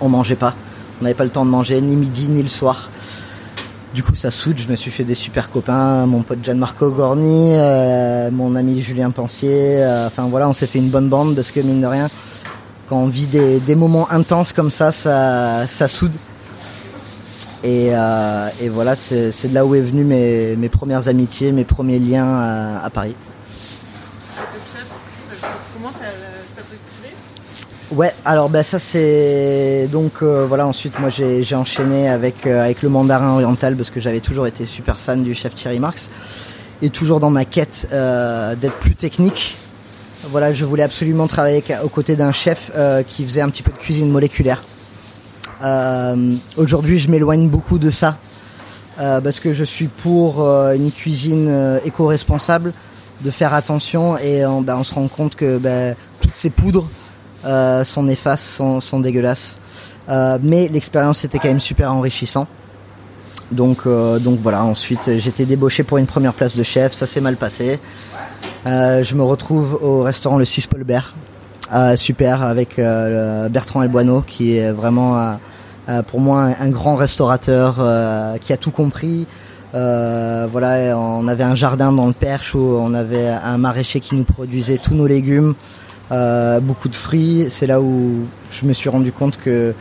On 0.00 0.08
mangeait 0.08 0.36
pas. 0.36 0.54
On 1.00 1.04
n'avait 1.04 1.14
pas 1.14 1.24
le 1.24 1.30
temps 1.30 1.44
de 1.44 1.50
manger, 1.50 1.80
ni 1.80 1.96
midi, 1.96 2.28
ni 2.28 2.42
le 2.42 2.48
soir. 2.48 2.90
Du 3.94 4.02
coup, 4.02 4.14
ça 4.14 4.30
soude. 4.30 4.58
Je 4.58 4.68
me 4.68 4.76
suis 4.76 4.90
fait 4.90 5.04
des 5.04 5.14
super 5.14 5.50
copains. 5.50 6.06
Mon 6.06 6.22
pote 6.22 6.38
Gianmarco 6.42 6.90
Gorni, 6.90 7.54
euh, 7.54 8.30
mon 8.30 8.56
ami 8.56 8.80
Julien 8.80 9.10
Pensier. 9.10 9.82
euh, 9.82 10.06
enfin 10.06 10.24
voilà, 10.24 10.48
on 10.48 10.54
s'est 10.54 10.66
fait 10.66 10.78
une 10.78 10.88
bonne 10.88 11.08
bande 11.08 11.34
parce 11.34 11.50
que 11.50 11.60
mine 11.60 11.82
de 11.82 11.86
rien, 11.86 12.08
quand 12.88 12.96
on 12.96 13.08
vit 13.08 13.26
des, 13.26 13.74
moments 13.74 14.10
intenses 14.10 14.52
comme 14.52 14.70
ça, 14.70 14.92
ça, 14.92 15.88
soude. 15.88 16.14
Et, 17.64 17.88
euh, 17.92 18.48
voilà, 18.70 18.96
c'est 18.96 19.48
de 19.48 19.54
là 19.54 19.66
où 19.66 19.74
est 19.74 19.82
venu 19.82 20.04
mes, 20.04 20.68
premières 20.70 21.08
amitiés, 21.08 21.52
mes 21.52 21.64
premiers 21.64 21.98
liens 21.98 22.80
à 22.82 22.88
Paris. 22.88 23.14
Comment 25.74 25.90
tu 25.98 26.04
as 26.04 26.62
postulé 26.62 27.14
Ouais, 27.94 28.14
alors 28.24 28.48
ben 28.48 28.62
ça 28.62 28.78
c'est 28.78 29.86
donc 29.92 30.22
euh, 30.22 30.46
voilà 30.48 30.66
ensuite 30.66 30.98
moi 30.98 31.10
j'ai 31.10 31.54
enchaîné 31.54 32.08
avec 32.08 32.46
euh, 32.46 32.64
avec 32.64 32.80
le 32.80 32.88
mandarin 32.88 33.34
oriental 33.34 33.76
parce 33.76 33.90
que 33.90 34.00
j'avais 34.00 34.20
toujours 34.20 34.46
été 34.46 34.64
super 34.64 34.96
fan 34.96 35.22
du 35.22 35.34
chef 35.34 35.54
Thierry 35.54 35.78
Marx 35.78 36.10
et 36.80 36.88
toujours 36.88 37.20
dans 37.20 37.28
ma 37.28 37.44
quête 37.44 37.88
euh, 37.92 38.54
d'être 38.54 38.78
plus 38.78 38.94
technique. 38.94 39.58
Voilà, 40.30 40.54
je 40.54 40.64
voulais 40.64 40.84
absolument 40.84 41.26
travailler 41.26 41.62
aux 41.84 41.90
côtés 41.90 42.16
d'un 42.16 42.32
chef 42.32 42.70
qui 43.08 43.24
faisait 43.24 43.40
un 43.40 43.50
petit 43.50 43.64
peu 43.64 43.72
de 43.72 43.76
cuisine 43.76 44.08
moléculaire. 44.08 44.62
Aujourd'hui, 46.56 46.98
je 46.98 47.10
m'éloigne 47.10 47.48
beaucoup 47.48 47.78
de 47.78 47.90
ça 47.90 48.16
parce 48.96 49.40
que 49.40 49.52
je 49.52 49.64
suis 49.64 49.88
pour 49.88 50.46
une 50.46 50.92
cuisine 50.92 51.80
éco-responsable, 51.84 52.72
de 53.22 53.30
faire 53.32 53.52
attention 53.52 54.16
et 54.16 54.46
on, 54.46 54.60
ben, 54.60 54.76
on 54.76 54.84
se 54.84 54.94
rend 54.94 55.08
compte 55.08 55.34
que 55.34 55.58
ben, 55.58 55.96
toutes 56.20 56.36
ces 56.36 56.50
poudres 56.50 56.86
euh, 57.44 57.84
sont 57.84 58.02
néfastes, 58.02 58.62
sont, 58.80 59.00
dégueulasses. 59.00 59.58
Euh, 60.08 60.38
mais 60.42 60.68
l'expérience 60.68 61.24
était 61.24 61.38
quand 61.38 61.48
même 61.48 61.60
super 61.60 61.92
enrichissant. 61.92 62.46
Donc, 63.50 63.82
euh, 63.86 64.18
donc 64.18 64.38
voilà, 64.40 64.64
ensuite 64.64 65.18
j'étais 65.18 65.44
débauché 65.44 65.82
pour 65.82 65.98
une 65.98 66.06
première 66.06 66.32
place 66.32 66.56
de 66.56 66.62
chef, 66.62 66.92
ça 66.92 67.06
s'est 67.06 67.20
mal 67.20 67.36
passé. 67.36 67.78
Je 68.64 69.14
me 69.14 69.22
retrouve 69.22 69.78
au 69.82 70.02
restaurant 70.02 70.38
Le 70.38 70.44
6 70.44 70.68
Paulbert, 70.68 71.14
euh, 71.74 71.96
super, 71.96 72.42
avec 72.42 72.76
Bertrand 72.76 73.82
Elboineau, 73.82 74.22
qui 74.22 74.56
est 74.56 74.72
vraiment 74.72 75.38
pour 76.06 76.20
moi 76.20 76.50
un, 76.58 76.70
grand 76.70 76.96
restaurateur 76.96 77.76
qui 78.40 78.52
a 78.52 78.56
tout 78.56 78.70
compris. 78.70 79.26
Voilà, 79.72 80.96
on 80.98 81.28
avait 81.28 81.44
un 81.44 81.54
jardin 81.54 81.92
dans 81.92 82.06
le 82.06 82.12
Perche 82.12 82.54
où 82.54 82.60
on 82.60 82.94
avait 82.94 83.28
un 83.28 83.58
maraîcher 83.58 84.00
qui 84.00 84.14
nous 84.14 84.24
produisait 84.24 84.78
tous 84.78 84.94
nos 84.94 85.06
légumes, 85.06 85.54
euh, 86.10 86.60
beaucoup 86.60 86.88
de 86.88 86.96
fruits. 86.96 87.46
C'est 87.50 87.66
là 87.66 87.80
où 87.80 88.26
je 88.50 88.66
me 88.66 88.72
suis 88.72 88.88
rendu 88.88 89.12
compte 89.12 89.38
que 89.38 89.74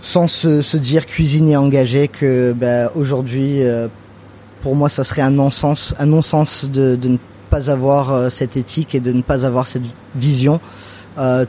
sans 0.00 0.26
se, 0.26 0.62
se 0.62 0.76
dire 0.76 1.06
cuisinier 1.06 1.56
engagé, 1.56 2.08
que 2.08 2.52
ben, 2.52 2.90
aujourd'hui, 2.94 3.62
euh, 3.62 3.88
pour 4.62 4.74
moi, 4.74 4.88
ça 4.88 5.04
serait 5.04 5.22
un 5.22 5.30
non-sens, 5.30 5.94
un 5.98 6.06
non-sens 6.06 6.64
de, 6.64 6.98
ne 7.02 7.18
pas 7.50 7.70
avoir 7.70 8.12
euh, 8.12 8.30
cette 8.30 8.56
éthique 8.56 8.94
et 8.94 9.00
de 9.00 9.12
ne 9.12 9.22
pas 9.22 9.44
avoir 9.44 9.66
cette 9.66 9.84
vision, 10.14 10.60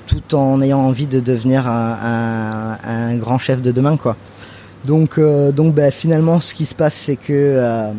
tout 0.07 0.35
en 0.35 0.61
ayant 0.61 0.79
envie 0.79 1.07
de 1.07 1.21
devenir 1.21 1.67
un, 1.67 3.15
grand 3.15 3.37
chef 3.37 3.61
de 3.61 3.71
demain, 3.71 3.95
quoi. 3.95 4.17
Donc, 4.83 5.17
donc, 5.17 5.73
ben, 5.73 5.89
finalement, 5.89 6.41
ce 6.41 6.53
qui 6.53 6.65
se 6.65 6.75
passe, 6.75 6.95
c'est 6.95 7.15
que 7.15 7.93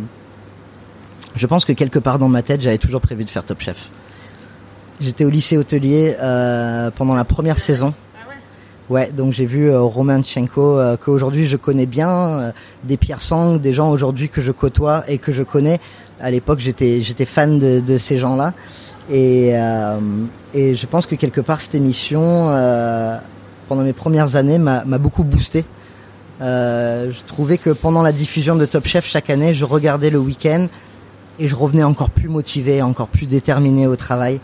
je 1.36 1.46
pense 1.46 1.64
que 1.64 1.72
quelque 1.72 1.98
part 1.98 2.18
dans 2.18 2.28
ma 2.28 2.42
tête, 2.42 2.60
j'avais 2.60 2.78
toujours 2.78 3.00
prévu 3.00 3.24
de 3.24 3.30
faire 3.30 3.44
Top 3.44 3.60
Chef. 3.60 3.90
J'étais 5.04 5.26
au 5.26 5.30
lycée 5.30 5.58
hôtelier 5.58 6.16
euh, 6.18 6.90
pendant 6.90 7.14
la 7.14 7.26
première 7.26 7.58
saison. 7.58 7.92
Ouais, 8.88 9.12
donc 9.12 9.34
j'ai 9.34 9.44
vu 9.44 9.70
euh, 9.70 9.82
Romain 9.82 10.22
Tchenko, 10.22 10.78
euh, 10.78 10.96
qu'aujourd'hui 10.96 11.46
je 11.46 11.58
connais 11.58 11.84
bien, 11.84 12.08
euh, 12.10 12.52
des 12.84 12.96
Pierre 12.96 13.20
Sang, 13.20 13.56
des 13.56 13.74
gens 13.74 13.90
aujourd'hui 13.90 14.30
que 14.30 14.40
je 14.40 14.50
côtoie 14.50 15.04
et 15.06 15.18
que 15.18 15.30
je 15.30 15.42
connais. 15.42 15.78
À 16.20 16.30
l'époque, 16.30 16.60
j'étais 16.60 17.02
fan 17.26 17.58
de, 17.58 17.98
ces 17.98 18.18
gens-là. 18.18 18.54
Et, 19.10 19.50
euh, 19.52 19.98
et 20.54 20.74
je 20.74 20.86
pense 20.86 21.04
que 21.04 21.16
quelque 21.16 21.42
part, 21.42 21.60
cette 21.60 21.74
émission, 21.74 22.46
pendant 23.68 23.82
mes 23.82 23.92
premières 23.92 24.36
années, 24.36 24.58
m'a 24.58 24.84
m'a 24.84 24.96
beaucoup 24.96 25.24
boosté. 25.24 25.66
Je 26.40 27.26
trouvais 27.26 27.58
que 27.58 27.70
pendant 27.70 28.02
la 28.02 28.12
diffusion 28.12 28.56
de 28.56 28.64
Top 28.64 28.86
Chef 28.86 29.06
chaque 29.06 29.28
année, 29.28 29.52
je 29.52 29.66
regardais 29.66 30.08
le 30.08 30.18
week-end 30.18 30.66
et 31.38 31.48
je 31.48 31.54
revenais 31.54 31.82
encore 31.82 32.10
plus 32.10 32.28
motivé, 32.28 32.80
encore 32.80 33.08
plus 33.08 33.26
déterminé 33.26 33.86
au 33.86 33.96
travail. 33.96 34.40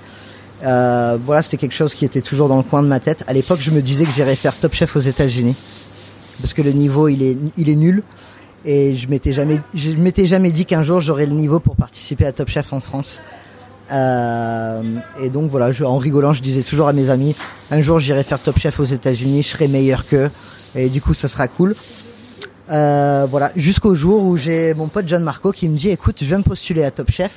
Euh, 0.63 1.19
voilà, 1.25 1.43
c'était 1.43 1.57
quelque 1.57 1.75
chose 1.75 1.95
qui 1.95 2.05
était 2.05 2.21
toujours 2.21 2.49
dans 2.49 2.57
le 2.57 2.63
coin 2.63 2.83
de 2.83 2.89
ma 2.89 3.01
tête. 3.01 3.25
À 3.27 3.33
l'époque, 3.33 3.61
je 3.61 3.71
me 3.71 3.81
disais 3.81 4.05
que 4.05 4.13
j'irais 4.13 4.37
faire 4.37 4.55
Top 4.55 4.75
Chef 4.75 4.95
aux 4.97 5.01
États-Unis 5.01 5.57
parce 6.41 6.55
que 6.55 6.63
le 6.63 6.73
niveau 6.73 7.09
il 7.09 7.23
est 7.23 7.37
il 7.57 7.69
est 7.69 7.77
nul 7.77 8.03
et 8.65 8.95
je 8.95 9.09
m'étais 9.09 9.33
jamais 9.33 9.61
je 9.75 9.91
m'étais 9.93 10.27
jamais 10.27 10.51
dit 10.51 10.67
qu'un 10.67 10.83
jour 10.83 11.01
j'aurais 11.01 11.27
le 11.27 11.33
niveau 11.33 11.61
pour 11.61 11.77
participer 11.77 12.27
à 12.27 12.33
Top 12.33 12.49
Chef 12.49 12.73
en 12.73 12.81
France. 12.81 13.21
Euh, 13.93 14.83
et 15.21 15.31
donc 15.31 15.51
voilà, 15.51 15.73
je, 15.73 15.83
en 15.83 15.99
rigolant, 15.99 16.33
je 16.33 16.43
disais 16.43 16.63
toujours 16.63 16.87
à 16.87 16.93
mes 16.93 17.11
amis, 17.11 17.35
un 17.73 17.81
jour 17.81 17.99
j'irai 17.99 18.23
faire 18.23 18.39
Top 18.39 18.59
Chef 18.59 18.79
aux 18.79 18.85
États-Unis, 18.85 19.43
je 19.43 19.49
serai 19.49 19.67
meilleur 19.69 20.07
qu'eux 20.07 20.31
et 20.75 20.89
du 20.89 21.01
coup 21.01 21.15
ça 21.15 21.29
sera 21.29 21.49
cool. 21.49 21.75
Euh, 22.71 23.27
voilà, 23.29 23.51
jusqu'au 23.57 23.95
jour 23.97 24.25
où 24.25 24.37
j'ai 24.37 24.75
mon 24.75 24.87
pote 24.87 25.09
John 25.09 25.25
Marco 25.25 25.51
qui 25.51 25.69
me 25.69 25.77
dit, 25.77 25.89
écoute, 25.89 26.19
je 26.21 26.27
viens 26.27 26.39
de 26.39 26.45
postuler 26.45 26.85
à 26.85 26.93
Top 26.93 27.11
Chef, 27.11 27.33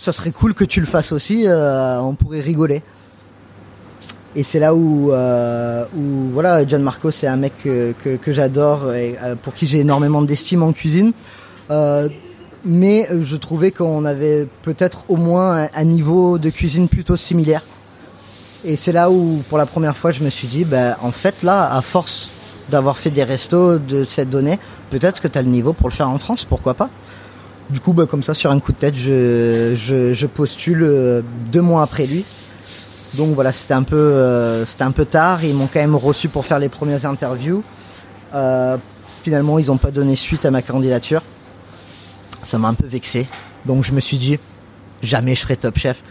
ça 0.00 0.12
serait 0.12 0.30
cool 0.30 0.54
que 0.54 0.64
tu 0.64 0.80
le 0.80 0.86
fasses 0.86 1.12
aussi, 1.12 1.44
euh, 1.46 2.00
on 2.00 2.14
pourrait 2.14 2.40
rigoler. 2.40 2.82
Et 4.34 4.42
c'est 4.42 4.58
là 4.58 4.74
où, 4.74 5.12
euh, 5.12 5.84
où 5.94 6.30
voilà, 6.32 6.66
John 6.66 6.82
Marco, 6.82 7.10
c'est 7.10 7.26
un 7.26 7.36
mec 7.36 7.52
que, 7.62 8.18
j'adore 8.28 8.94
et 8.94 9.18
euh, 9.22 9.34
pour 9.34 9.52
qui 9.52 9.66
j'ai 9.66 9.80
énormément 9.80 10.22
d'estime 10.22 10.62
en 10.62 10.72
cuisine. 10.72 11.12
Euh, 11.70 12.08
mais 12.64 13.08
je 13.20 13.36
trouvais 13.36 13.72
qu'on 13.72 14.06
avait 14.06 14.46
peut-être 14.62 15.04
au 15.08 15.16
moins 15.16 15.68
un, 15.74 15.84
niveau 15.84 16.38
de 16.38 16.48
cuisine 16.48 16.88
plutôt 16.88 17.16
similaire. 17.16 17.62
Et 18.64 18.76
c'est 18.76 18.92
là 18.92 19.10
où, 19.10 19.42
pour 19.50 19.58
la 19.58 19.66
première 19.66 19.96
fois, 19.96 20.12
je 20.12 20.22
me 20.22 20.30
suis 20.30 20.48
dit, 20.48 20.64
ben, 20.64 20.96
en 21.02 21.10
fait, 21.10 21.42
là, 21.42 21.74
à 21.74 21.82
force 21.82 22.30
d'avoir 22.70 22.96
fait 22.96 23.10
des 23.10 23.24
restos, 23.24 23.78
de 23.78 24.04
s'être 24.04 24.30
donné, 24.30 24.58
peut-être 24.90 25.20
que 25.20 25.28
tu 25.28 25.38
as 25.38 25.42
le 25.42 25.48
niveau 25.48 25.72
pour 25.74 25.88
le 25.88 25.94
faire 25.94 26.08
en 26.08 26.18
France, 26.18 26.44
pourquoi 26.44 26.74
pas? 26.74 26.88
Du 27.70 27.78
coup, 27.78 27.92
bah, 27.92 28.06
comme 28.06 28.22
ça, 28.22 28.34
sur 28.34 28.50
un 28.50 28.58
coup 28.58 28.72
de 28.72 28.78
tête, 28.78 28.96
je, 28.96 30.26
postule 30.26 30.82
euh, 30.82 31.22
deux 31.52 31.60
mois 31.60 31.82
après 31.82 32.06
lui. 32.06 32.24
Donc 33.14 33.34
voilà, 33.34 33.52
c'était 33.52 33.74
un 33.74 33.82
peu, 33.82 33.96
euh, 33.96 34.66
c'était 34.66 34.84
un 34.84 34.90
peu 34.90 35.04
tard. 35.04 35.44
Ils 35.44 35.54
m'ont 35.54 35.68
quand 35.72 35.80
même 35.80 35.94
reçu 35.94 36.28
pour 36.28 36.44
faire 36.44 36.58
les 36.58 36.68
premières 36.68 37.06
interviews. 37.06 37.62
Euh, 38.34 38.76
finalement, 39.22 39.58
ils 39.58 39.66
n'ont 39.66 39.76
pas 39.76 39.92
donné 39.92 40.16
suite 40.16 40.44
à 40.44 40.50
ma 40.50 40.62
candidature. 40.62 41.22
Ça 42.42 42.58
m'a 42.58 42.68
un 42.68 42.74
peu 42.74 42.86
vexé. 42.86 43.26
Donc 43.66 43.84
je 43.84 43.92
me 43.92 44.00
suis 44.00 44.16
dit, 44.16 44.38
jamais 45.02 45.34
je 45.34 45.42
ferai 45.42 45.56
Top 45.56 45.78
Chef, 45.78 46.02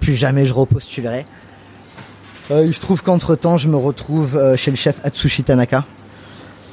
plus 0.00 0.16
jamais 0.16 0.46
je 0.46 0.54
repostulerai. 0.54 1.24
Il 2.50 2.74
se 2.74 2.80
trouve 2.80 3.02
qu'entre 3.02 3.36
temps, 3.36 3.56
je 3.56 3.68
me 3.68 3.76
retrouve 3.76 4.56
chez 4.56 4.70
le 4.70 4.76
chef 4.76 5.00
Atsushi 5.02 5.44
Tanaka. 5.44 5.84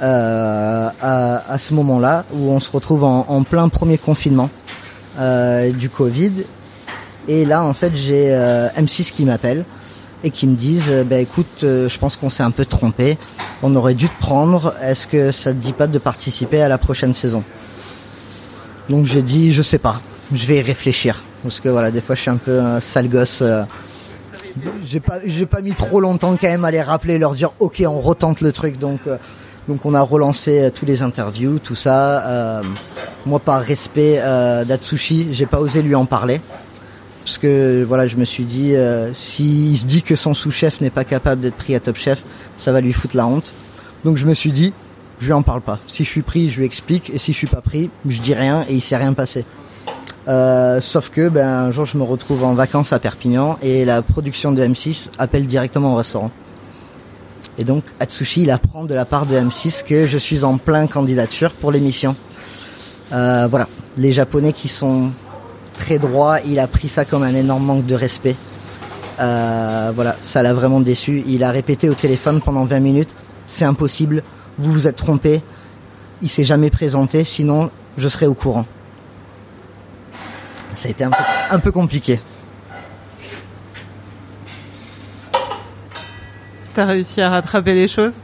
Euh, 0.02 0.90
à, 1.00 1.54
à, 1.54 1.58
ce 1.60 1.76
moment-là, 1.76 2.26
où 2.34 2.50
on 2.50 2.60
se 2.60 2.72
retrouve 2.72 3.04
en, 3.04 3.24
en 3.28 3.44
plein 3.44 3.70
premier 3.70 4.00
confinement 4.00 4.50
euh, 5.20 5.72
du 5.72 5.90
Covid. 5.90 6.32
Et 7.28 7.46
là, 7.46 7.64
en 7.64 7.76
fait, 7.76 7.96
j'ai 7.96 8.34
euh, 8.34 8.68
M6 8.70 9.12
qui 9.12 9.26
m'appelle 9.26 9.64
et 10.24 10.32
qui 10.32 10.48
me 10.48 10.56
disent 10.56 10.92
bah 11.08 11.18
écoute, 11.18 11.60
je 11.62 11.98
pense 12.00 12.16
qu'on 12.16 12.32
s'est 12.32 12.42
un 12.42 12.50
peu 12.50 12.66
trompé. 12.66 13.18
On 13.62 13.76
aurait 13.76 13.94
dû 13.94 14.10
te 14.10 14.20
prendre. 14.20 14.74
Est-ce 14.82 15.06
que 15.06 15.32
ça 15.32 15.52
te 15.54 15.58
dit 15.58 15.74
pas 15.74 15.88
de 15.88 16.00
participer 16.00 16.64
à 16.64 16.68
la 16.68 16.80
prochaine 16.80 17.14
saison? 17.14 17.44
Donc 18.90 19.06
j'ai 19.06 19.22
dit 19.22 19.54
je 19.54 19.62
sais 19.62 19.80
pas. 19.80 20.02
Je 20.34 20.46
vais 20.48 20.58
y 20.58 20.62
réfléchir 20.62 21.24
parce 21.44 21.60
que 21.60 21.70
voilà, 21.70 21.92
des 21.92 22.02
fois 22.02 22.16
je 22.16 22.22
suis 22.22 22.30
un 22.30 22.38
peu 22.38 22.60
un 22.60 22.82
sale 22.82 23.08
gosse. 23.10 23.44
j'ai 24.86 25.00
pas 25.00 25.20
j'ai 25.26 25.48
pas 25.48 25.62
mis 25.62 25.74
trop 25.74 26.00
longtemps 26.00 26.36
quand 26.40 26.50
même 26.50 26.66
à 26.66 26.72
les 26.72 26.82
rappeler, 26.82 27.18
leur 27.18 27.34
dire 27.34 27.52
ok, 27.60 27.84
on 27.88 28.00
retente 28.00 28.42
le 28.42 28.52
truc. 28.52 28.78
Donc 28.78 29.02
donc 29.68 29.86
on 29.86 29.94
a 29.94 30.02
relancé 30.02 30.70
tous 30.74 30.86
les 30.86 31.02
interviews, 31.02 31.60
tout 31.60 31.76
ça. 31.76 32.28
Euh, 32.28 32.64
moi, 33.26 33.40
par 33.40 33.62
respect 33.62 34.20
euh, 34.20 34.66
d'Atsushi, 34.66 35.30
j'ai 35.32 35.46
pas 35.46 35.60
osé 35.60 35.82
lui 35.82 35.96
en 35.96 36.06
parler 36.06 36.42
parce 37.24 37.38
que 37.38 37.84
voilà, 37.88 38.08
je 38.08 38.18
me 38.18 38.26
suis 38.26 38.44
dit 38.44 38.76
euh, 38.76 39.14
s'il 39.14 39.78
se 39.78 39.86
dit 39.86 40.02
que 40.02 40.16
son 40.16 40.34
sous-chef 40.34 40.82
n'est 40.82 40.90
pas 40.90 41.04
capable 41.04 41.42
d'être 41.42 41.56
pris 41.56 41.76
à 41.76 41.80
Top 41.80 41.96
Chef, 41.96 42.24
ça 42.58 42.72
va 42.72 42.82
lui 42.82 42.94
foutre 42.94 43.16
la 43.16 43.28
honte. 43.28 43.54
Donc 44.04 44.18
je 44.18 44.26
me 44.26 44.34
suis 44.34 44.52
dit, 44.52 44.74
je 45.20 45.28
lui 45.28 45.34
en 45.34 45.44
parle 45.44 45.62
pas. 45.62 45.80
Si 45.88 46.04
je 46.04 46.10
suis 46.10 46.24
pris, 46.24 46.50
je 46.50 46.58
lui 46.58 46.66
explique, 46.66 47.12
et 47.12 47.20
si 47.20 47.32
je 47.32 47.38
suis 47.38 47.48
pas 47.48 47.62
pris, 47.62 47.92
je 48.08 48.20
dis 48.22 48.34
rien 48.34 48.66
et 48.68 48.74
il 48.74 48.82
s'est 48.82 48.98
rien 48.98 49.14
passé. 49.14 49.46
Euh, 50.28 50.82
sauf 50.82 51.10
que 51.10 51.30
ben 51.30 51.48
un 51.48 51.72
jour 51.72 51.86
je 51.86 51.98
me 51.98 52.04
retrouve 52.04 52.44
en 52.44 52.54
vacances 52.54 52.94
à 52.94 53.00
Perpignan 53.00 53.58
et 53.64 53.86
la 53.86 54.04
production 54.04 54.52
de 54.52 54.64
M6 54.64 55.08
appelle 55.18 55.48
directement 55.48 55.94
au 55.94 55.96
restaurant. 55.96 56.32
Et 57.58 57.64
donc 57.64 57.84
Atsushi, 58.00 58.44
il 58.44 58.52
apprend 58.52 58.86
de 58.86 58.94
la 58.94 59.06
part 59.06 59.26
de 59.26 59.36
M6 59.36 59.84
que 59.84 60.08
je 60.08 60.18
suis 60.18 60.44
en 60.44 60.58
plein 60.58 60.88
candidature 60.88 61.52
pour 61.52 61.72
l'émission. 61.72 62.16
Euh, 63.12 63.48
voilà, 63.50 63.68
les 63.98 64.14
Japonais 64.14 64.54
qui 64.54 64.68
sont 64.68 65.12
très 65.74 66.00
droits, 66.00 66.40
il 66.46 66.60
a 66.60 66.68
pris 66.68 66.88
ça 66.88 67.06
comme 67.06 67.24
un 67.24 67.36
énorme 67.36 67.66
manque 67.66 67.86
de 67.86 67.96
respect. 67.96 68.36
Euh, 69.20 69.92
voilà, 69.94 70.16
ça 70.22 70.42
l'a 70.42 70.54
vraiment 70.54 70.80
déçu. 70.80 71.24
Il 71.28 71.44
a 71.44 71.52
répété 71.52 71.90
au 71.90 71.94
téléphone 71.94 72.42
pendant 72.42 72.64
20 72.64 72.80
minutes, 72.80 73.14
c'est 73.48 73.66
impossible, 73.66 74.24
vous 74.58 74.72
vous 74.72 74.88
êtes 74.88 74.96
trompé. 74.96 75.42
Il 76.22 76.30
s'est 76.30 76.46
jamais 76.46 76.70
présenté, 76.70 77.24
sinon 77.26 77.70
je 77.98 78.08
serai 78.08 78.28
au 78.28 78.34
courant. 78.34 78.66
Ça 80.76 80.88
a 80.88 80.92
été 80.92 81.04
un 81.04 81.12
peu, 81.12 81.24
un 81.52 81.60
peu 81.60 81.72
compliqué. 81.72 82.20
T'as 86.74 86.86
réussi 86.86 87.22
à 87.22 87.30
rattraper 87.30 87.74
les 87.74 87.88
choses 87.88 88.16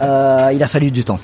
euh, 0.00 0.50
Il 0.54 0.62
a 0.62 0.68
fallu 0.68 0.90
du 0.90 1.04
temps. 1.04 1.20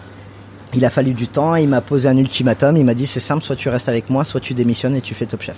Il 0.74 0.84
a 0.84 0.90
fallu 0.90 1.14
du 1.14 1.28
temps. 1.28 1.54
Il 1.56 1.68
m'a 1.68 1.80
posé 1.80 2.08
un 2.08 2.16
ultimatum. 2.16 2.76
Il 2.76 2.84
m'a 2.84 2.94
dit 2.94 3.06
c'est 3.06 3.20
simple, 3.20 3.42
soit 3.42 3.56
tu 3.56 3.68
restes 3.68 3.88
avec 3.88 4.10
moi, 4.10 4.24
soit 4.24 4.40
tu 4.40 4.52
démissionnes 4.54 4.96
et 4.96 5.00
tu 5.00 5.14
fais 5.14 5.26
Top 5.26 5.40
Chef. 5.40 5.56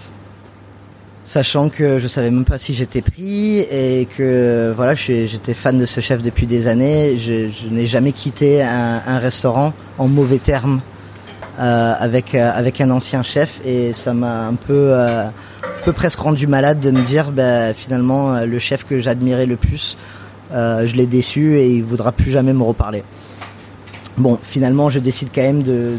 Sachant 1.24 1.68
que 1.68 1.98
je 1.98 2.06
savais 2.06 2.30
même 2.30 2.44
pas 2.44 2.58
si 2.58 2.72
j'étais 2.74 3.02
pris 3.02 3.58
et 3.58 4.06
que 4.16 4.72
voilà, 4.76 4.94
j'étais 4.94 5.54
fan 5.54 5.76
de 5.76 5.84
ce 5.84 6.00
chef 6.00 6.22
depuis 6.22 6.46
des 6.46 6.68
années. 6.68 7.18
Je, 7.18 7.48
n'ai 7.68 7.88
jamais 7.88 8.12
quitté 8.12 8.62
un, 8.62 9.18
restaurant 9.18 9.72
en 9.98 10.06
mauvais 10.06 10.38
termes 10.38 10.80
euh, 11.58 11.94
avec 11.98 12.36
euh, 12.36 12.52
avec 12.54 12.80
un 12.80 12.90
ancien 12.90 13.24
chef 13.24 13.60
et 13.64 13.92
ça 13.92 14.14
m'a 14.14 14.46
un 14.46 14.54
peu 14.54 14.94
peu 15.82 15.92
presque 15.92 16.20
rendu 16.20 16.46
malade 16.46 16.78
de 16.78 16.92
me 16.92 17.00
dire 17.00 17.32
bah, 17.32 17.74
finalement 17.74 18.44
le 18.44 18.58
chef 18.60 18.84
que 18.84 19.00
j'admirais 19.00 19.46
le 19.46 19.56
plus 19.56 19.96
je 20.52 20.94
l'ai 20.94 21.06
déçu 21.06 21.58
et 21.58 21.68
il 21.68 21.84
voudra 21.84 22.12
plus 22.12 22.30
jamais 22.30 22.52
me 22.52 22.62
reparler. 22.62 23.02
Bon, 24.16 24.38
finalement, 24.42 24.88
je 24.88 24.98
décide 24.98 25.28
quand 25.34 25.42
même 25.42 25.62
de, 25.62 25.98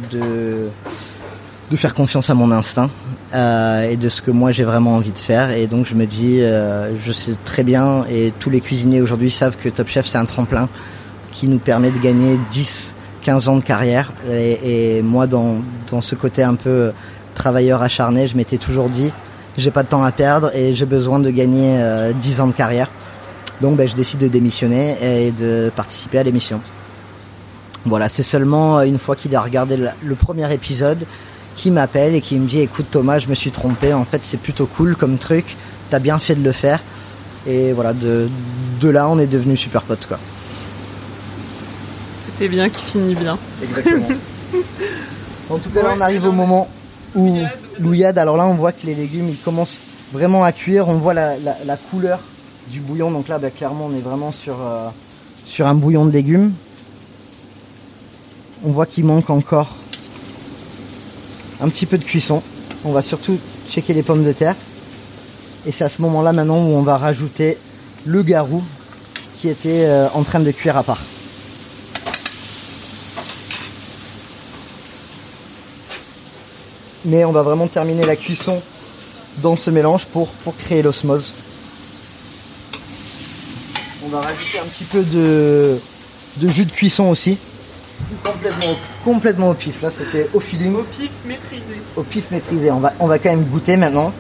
faire 1.76 1.94
confiance 1.94 2.32
à 2.32 2.34
mon 2.34 2.50
instinct 2.50 2.90
euh, 3.36 3.92
et 3.92 3.98
de 3.98 4.10
ce 4.10 4.24
que 4.24 4.32
moi 4.32 4.52
j'ai 4.52 4.64
vraiment 4.64 4.96
envie 4.96 5.12
de 5.12 5.20
faire. 5.20 5.52
Et 5.52 5.68
donc 5.68 5.86
je 5.86 5.94
me 5.94 6.06
dis, 6.08 6.42
euh, 6.42 6.98
je 7.00 7.12
sais 7.12 7.36
très 7.46 7.64
bien, 7.64 8.06
et 8.10 8.34
tous 8.40 8.50
les 8.50 8.60
cuisiniers 8.60 9.02
aujourd'hui 9.02 9.30
savent 9.30 9.56
que 9.56 9.70
Top 9.70 9.88
Chef 9.88 10.08
c'est 10.08 10.18
un 10.18 10.26
tremplin 10.26 10.68
qui 11.32 11.48
nous 11.48 11.60
permet 11.60 11.92
de 11.92 12.00
gagner 12.00 12.40
10, 12.50 12.96
15 13.22 13.50
ans 13.50 13.58
de 13.58 13.64
carrière. 13.64 14.12
Et, 14.32 15.04
moi, 15.04 15.28
dans, 15.28 15.58
dans 15.92 16.02
ce 16.02 16.16
côté 16.16 16.42
un 16.42 16.56
peu 16.56 16.92
travailleur 17.36 17.84
acharné, 17.84 18.28
je 18.28 18.36
m'étais 18.36 18.58
toujours 18.58 18.90
dit, 18.90 19.12
j'ai 19.60 19.70
pas 19.70 19.84
de 19.84 19.90
temps 19.90 20.04
à 20.04 20.12
perdre 20.12 20.50
et 20.56 20.74
j'ai 20.74 20.88
besoin 20.88 21.20
de 21.20 21.30
gagner 21.30 21.78
euh, 21.78 22.14
10 22.14 22.42
ans 22.42 22.48
de 22.48 22.54
carrière. 22.54 22.90
Donc 23.62 23.76
ben, 23.76 23.88
je 23.88 23.96
décide 23.96 24.20
de 24.20 24.28
démissionner 24.28 24.98
et 25.02 25.32
de 25.32 25.72
participer 25.76 26.20
à 26.20 26.24
l'émission. 26.24 26.62
Voilà, 27.86 28.10
c'est 28.10 28.24
seulement 28.24 28.82
une 28.82 29.00
fois 29.00 29.16
qu'il 29.16 29.36
a 29.36 29.42
regardé 29.42 29.78
le 29.78 30.16
premier 30.16 30.52
épisode 30.54 31.06
qui 31.56 31.72
m'appelle 31.72 32.16
et 32.16 32.22
qui 32.22 32.38
me 32.38 32.48
dit 32.48 32.62
écoute 32.62 32.86
Thomas, 32.92 33.20
je 33.20 33.28
me 33.28 33.34
suis 33.34 33.52
trompé, 33.52 33.94
en 33.94 34.06
fait 34.06 34.22
c'est 34.24 34.40
plutôt 34.40 34.68
cool 34.68 34.96
comme 34.96 35.18
truc, 35.18 35.58
t'as 35.90 36.00
bien 36.00 36.20
fait 36.20 36.36
de 36.36 36.44
le 36.44 36.52
faire. 36.52 36.80
Et 37.48 37.74
voilà, 37.74 37.94
de, 37.94 38.30
de 38.82 38.90
là 38.90 39.08
on 39.10 39.18
est 39.20 39.28
devenu 39.28 39.58
super 39.58 39.82
potes 39.82 40.06
quoi. 40.06 40.20
Tout 42.26 42.44
est 42.44 42.48
bien 42.48 42.70
qui 42.70 42.84
finit 42.84 43.16
bien. 43.16 43.38
Exactement. 43.64 44.08
en 45.50 45.58
tout 45.58 45.70
cas 45.70 45.82
là 45.84 45.94
on 45.98 46.02
arrive 46.02 46.26
au 46.26 46.32
moment 46.32 46.70
où 47.16 47.40
l'ouillade, 47.80 48.18
alors 48.18 48.38
là 48.38 48.46
on 48.46 48.54
voit 48.54 48.72
que 48.72 48.86
les 48.86 48.96
légumes 48.96 49.30
ils 49.30 49.38
commencent 49.38 49.78
vraiment 50.14 50.44
à 50.44 50.52
cuire, 50.52 50.88
on 50.88 50.96
voit 50.96 51.14
la, 51.14 51.38
la, 51.40 51.56
la 51.66 51.78
couleur 51.78 52.20
du 52.72 52.80
bouillon. 52.80 53.12
Donc 53.12 53.28
là, 53.28 53.40
bah, 53.40 53.50
clairement, 53.50 53.88
on 53.92 53.96
est 53.96 54.02
vraiment 54.02 54.32
sur, 54.32 54.56
euh, 54.62 54.90
sur 55.46 55.68
un 55.68 55.76
bouillon 55.76 56.06
de 56.06 56.12
légumes. 56.12 56.54
On 58.66 58.72
voit 58.72 58.86
qu'il 58.86 59.06
manque 59.06 59.30
encore 59.30 59.76
un 61.62 61.70
petit 61.70 61.86
peu 61.86 61.98
de 61.98 62.04
cuisson. 62.04 62.42
On 62.86 62.92
va 62.92 63.02
surtout 63.02 63.38
checker 63.70 63.94
les 63.94 64.04
pommes 64.04 64.24
de 64.24 64.32
terre. 64.32 64.56
Et 65.66 65.72
c'est 65.72 65.84
à 65.84 65.90
ce 65.90 66.02
moment-là 66.02 66.34
maintenant 66.34 66.58
où 66.58 66.70
on 66.70 66.82
va 66.82 66.98
rajouter 66.98 67.58
le 68.06 68.24
garou 68.24 68.64
qui 69.40 69.50
était 69.50 69.86
euh, 69.86 70.08
en 70.14 70.24
train 70.24 70.40
de 70.40 70.52
cuire 70.52 70.78
à 70.78 70.84
part. 70.84 71.02
Mais 77.06 77.24
on 77.26 77.32
va 77.32 77.42
vraiment 77.42 77.68
terminer 77.68 78.06
la 78.06 78.16
cuisson 78.16 78.62
dans 79.42 79.56
ce 79.56 79.70
mélange 79.70 80.06
pour 80.08 80.30
créer 80.58 80.82
l'osmose. 80.82 81.34
On 84.08 84.10
va 84.10 84.22
rajouter 84.22 84.60
un 84.60 84.66
petit 84.66 84.86
peu 84.86 85.04
de, 85.04 85.78
de 86.38 86.50
jus 86.50 86.64
de 86.64 86.72
cuisson 86.72 87.10
aussi. 87.10 87.38
Complètement, 88.24 88.76
complètement 89.04 89.50
au 89.50 89.54
pif. 89.54 89.82
Là, 89.82 89.90
c'était 89.92 90.30
au 90.34 90.40
feeling. 90.40 90.76
Au 90.76 90.84
pif 90.84 91.12
maîtrisé. 91.26 91.82
Au 91.98 92.04
pif 92.04 92.32
maîtrisé. 92.32 92.72
On 92.72 92.80
va, 92.80 92.94
on 93.02 93.08
va 93.08 93.20
quand 93.20 93.30
même 93.30 93.44
goûter 93.44 93.76
maintenant 93.76 94.14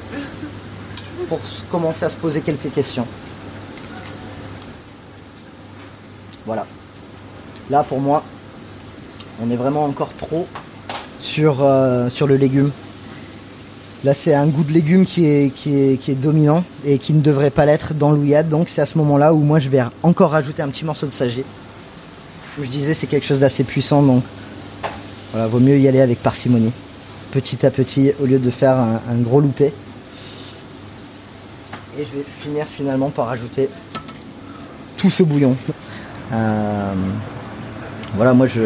pour 1.29 1.39
commencer 1.71 2.03
à 2.03 2.09
se 2.09 2.15
poser 2.15 2.41
quelques 2.41 2.69
questions. 2.73 3.07
Voilà. 6.45 6.65
Là, 7.69 7.83
pour 7.83 8.01
moi, 8.01 8.23
on 9.41 9.49
est 9.49 9.55
vraiment 9.55 9.85
encore 9.85 10.11
trop 10.17 10.47
sur, 11.21 11.63
euh, 11.63 12.09
sur 12.09 12.27
le 12.27 12.35
légume. 12.35 12.71
Là, 14.03 14.13
c'est 14.13 14.35
un 14.35 14.45
goût 14.45 14.63
de 14.63 14.71
légumes 14.71 15.05
qui 15.05 15.25
est, 15.25 16.21
dominant 16.21 16.63
et 16.85 16.99
qui 16.99 17.13
ne 17.13 17.21
devrait 17.21 17.49
pas 17.49 17.65
l'être 17.65 17.93
dans 17.93 18.11
l'ouillade. 18.11 18.47
Donc, 18.47 18.69
c'est 18.69 18.81
à 18.81 18.85
ce 18.85 18.97
moment-là 18.99 19.33
où 19.33 19.39
moi, 19.39 19.59
je 19.59 19.69
vais 19.69 19.81
encore 20.03 20.31
rajouter 20.31 20.61
un 20.61 20.67
petit 20.67 20.85
morceau 20.85 21.07
de 21.07 21.11
sagé. 21.11 21.43
Je 22.59 22.65
disais, 22.67 22.93
c'est 22.93 23.07
quelque 23.07 23.25
chose 23.25 23.39
d'assez 23.39 23.63
puissant. 23.63 24.03
Donc, 24.03 24.23
voilà, 25.31 25.47
vaut 25.47 25.59
mieux 25.59 25.77
y 25.79 25.87
aller 25.87 26.01
avec 26.01 26.21
parcimonie. 26.21 26.71
Petit 27.31 27.65
à 27.65 27.71
petit, 27.71 28.11
au 28.21 28.25
lieu 28.25 28.39
de 28.39 28.51
faire 28.51 28.77
un, 28.77 29.01
un 29.11 29.17
gros 29.17 29.41
loupé. 29.41 29.73
Et 31.99 32.05
je 32.05 32.17
vais 32.17 32.25
finir 32.43 32.65
finalement 32.67 33.09
par 33.09 33.27
rajouter 33.27 33.69
tout 34.97 35.09
ce 35.09 35.23
bouillon. 35.23 35.55
Euh, 36.33 36.93
voilà, 38.15 38.33
moi, 38.33 38.47
je 38.47 38.61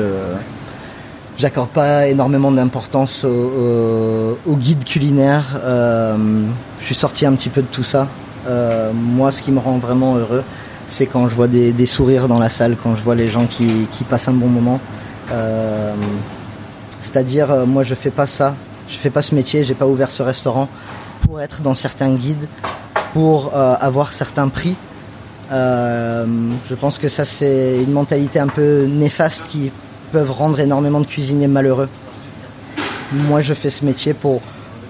j'accorde 1.41 1.69
pas 1.69 2.07
énormément 2.07 2.51
d'importance 2.51 3.23
au, 3.23 3.27
au, 3.27 4.37
au, 4.45 4.55
guide 4.55 4.83
culinaire. 4.85 5.59
Euh, 5.63 6.15
je 6.79 6.85
suis 6.85 6.93
sorti 6.93 7.25
un 7.25 7.33
petit 7.33 7.49
peu 7.49 7.63
de 7.63 7.67
tout 7.67 7.83
ça. 7.83 8.07
Euh, 8.47 8.91
moi, 8.93 9.31
ce 9.31 9.41
qui 9.41 9.51
me 9.51 9.57
rend 9.57 9.79
vraiment 9.79 10.15
heureux, 10.15 10.43
c'est 10.87 11.07
quand 11.07 11.27
je 11.27 11.33
vois 11.33 11.47
des, 11.47 11.85
sourires 11.87 12.27
dans 12.27 12.37
la 12.37 12.49
salle, 12.49 12.77
quand 12.81 12.95
je 12.95 13.01
vois 13.01 13.15
les 13.15 13.27
gens 13.27 13.47
qui, 13.47 13.87
passent 14.07 14.27
un 14.27 14.33
bon 14.33 14.47
moment. 14.47 14.79
Euh, 15.31 15.95
C'est-à-dire, 17.01 17.65
moi, 17.65 17.81
je 17.81 17.95
fais 17.95 18.11
pas 18.11 18.27
ça. 18.27 18.53
Je 18.87 18.97
fais 18.97 19.09
pas 19.09 19.23
ce 19.23 19.33
métier, 19.33 19.63
j'ai 19.63 19.73
pas 19.73 19.87
ouvert 19.87 20.11
ce 20.11 20.21
restaurant 20.21 20.69
pour 21.25 21.41
être 21.41 21.61
dans 21.61 21.75
certains 21.75 22.11
guides, 22.11 22.47
pour 23.13 23.55
avoir 23.55 24.13
certains 24.13 24.49
prix. 24.49 24.75
Je 25.49 26.75
pense 26.75 26.97
que 26.97 27.07
ça 27.07 27.23
c'est 27.23 27.81
une 27.81 27.93
mentalité 27.93 28.39
un 28.39 28.47
peu 28.47 28.85
néfaste 28.85 29.43
qui 29.49 29.71
peuvent 30.11 30.31
rendre 30.31 30.59
énormément 30.59 30.99
de 30.99 31.05
cuisiniers 31.05 31.47
malheureux. 31.47 31.89
Moi 33.13 33.41
je 33.41 33.53
fais 33.53 33.69
ce 33.69 33.83
métier 33.85 34.13
pour, 34.13 34.41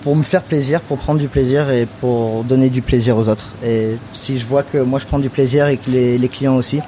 pour 0.03 0.15
me 0.15 0.23
faire 0.23 0.43
plaisir, 0.43 0.81
pour 0.81 0.97
prendre 0.97 1.19
du 1.19 1.27
plaisir 1.27 1.69
et 1.69 1.87
pour 1.99 2.43
donner 2.43 2.69
du 2.69 2.81
plaisir 2.81 3.17
aux 3.17 3.27
autres. 3.29 3.49
Et 3.63 3.97
si 4.13 4.39
je 4.39 4.45
vois 4.45 4.63
que 4.63 4.77
moi 4.77 4.99
je 4.99 5.05
prends 5.05 5.19
du 5.19 5.29
plaisir 5.29 5.67
et 5.67 5.77
que 5.77 5.89
les, 5.89 6.17
les 6.17 6.29
clients 6.29 6.55
aussi, 6.55 6.81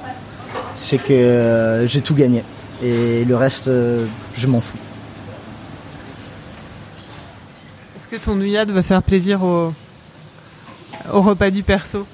c'est 0.76 0.98
que 0.98 1.12
euh, 1.12 1.88
j'ai 1.88 2.00
tout 2.00 2.14
gagné. 2.14 2.42
Et 2.82 3.24
le 3.24 3.36
reste, 3.36 3.68
euh, 3.68 4.04
je 4.36 4.46
m'en 4.46 4.60
fous. 4.60 4.76
Est-ce 7.96 8.08
que 8.08 8.16
ton 8.16 8.34
nouillade 8.34 8.70
va 8.70 8.82
faire 8.82 9.02
plaisir 9.02 9.42
au, 9.42 9.72
au 11.12 11.20
repas 11.22 11.50
du 11.50 11.62
perso? 11.62 12.06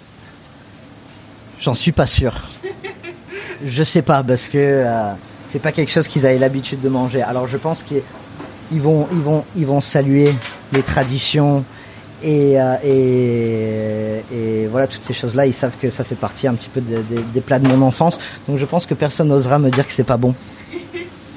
J'en 1.58 1.74
suis 1.74 1.92
pas 1.92 2.06
sûr. 2.06 2.48
Je 3.66 3.82
sais 3.82 4.02
pas 4.02 4.22
parce 4.22 4.48
que 4.48 4.58
euh, 4.58 5.12
c'est 5.50 5.58
pas 5.58 5.72
quelque 5.72 5.90
chose 5.90 6.06
qu'ils 6.08 6.24
avaient 6.26 6.38
l'habitude 6.38 6.80
de 6.80 6.88
manger. 6.88 7.22
Alors 7.22 7.48
je 7.48 7.56
pense 7.56 7.82
qu'ils 7.82 8.02
vont, 8.80 9.06
ils 9.12 9.20
vont, 9.20 9.44
ils 9.56 9.66
vont 9.66 9.80
saluer 9.80 10.32
les 10.72 10.82
traditions 10.82 11.64
et, 12.22 12.60
euh, 12.60 12.74
et, 12.84 14.22
et 14.36 14.66
voilà 14.68 14.86
toutes 14.86 15.02
ces 15.02 15.14
choses-là. 15.14 15.46
Ils 15.46 15.52
savent 15.54 15.76
que 15.80 15.90
ça 15.90 16.04
fait 16.04 16.14
partie 16.14 16.46
un 16.46 16.54
petit 16.54 16.68
peu 16.68 16.80
de- 16.80 16.96
de- 16.98 17.22
des 17.34 17.40
plats 17.40 17.58
de 17.58 17.66
mon 17.66 17.82
enfance. 17.82 18.18
Donc 18.46 18.58
je 18.58 18.64
pense 18.64 18.86
que 18.86 18.94
personne 18.94 19.28
n'osera 19.28 19.58
me 19.58 19.70
dire 19.70 19.86
que 19.86 19.92
c'est 19.92 20.04
pas 20.04 20.16
bon. 20.18 20.34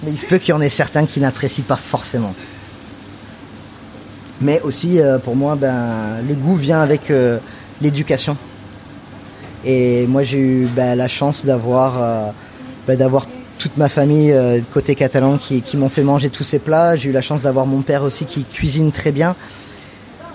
Mais 0.03 0.11
il 0.11 0.17
se 0.17 0.25
peut 0.25 0.37
qu'il 0.37 0.49
y 0.49 0.53
en 0.53 0.61
ait 0.61 0.69
certains 0.69 1.05
qui 1.05 1.19
n'apprécient 1.19 1.63
pas 1.67 1.77
forcément. 1.77 2.35
Mais 4.41 4.59
aussi, 4.61 4.99
euh, 4.99 5.17
pour 5.17 5.35
moi, 5.35 5.55
ben, 5.55 6.19
le 6.27 6.33
goût 6.35 6.55
vient 6.57 6.81
avec 6.81 7.09
euh, 7.09 7.37
l'éducation. 7.81 8.35
Et 9.63 10.05
moi, 10.07 10.23
j'ai 10.23 10.39
eu 10.39 10.65
ben, 10.75 10.95
la 10.95 11.07
chance 11.07 11.45
d'avoir 11.45 12.33
ben, 12.85 12.97
d'avoir 12.97 13.27
toute 13.63 13.77
ma 13.77 13.87
famille 13.87 14.33
euh, 14.33 14.59
côté 14.73 14.93
catalan 14.93 15.37
qui, 15.37 15.61
qui 15.61 15.77
m'ont 15.77 15.87
fait 15.87 16.03
manger 16.03 16.29
tous 16.29 16.43
ces 16.43 16.59
plats. 16.59 16.97
J'ai 16.97 17.09
eu 17.09 17.11
la 17.13 17.21
chance 17.21 17.41
d'avoir 17.41 17.65
mon 17.65 17.81
père 17.81 18.03
aussi 18.03 18.25
qui 18.25 18.43
cuisine 18.43 18.91
très 18.91 19.13
bien 19.13 19.37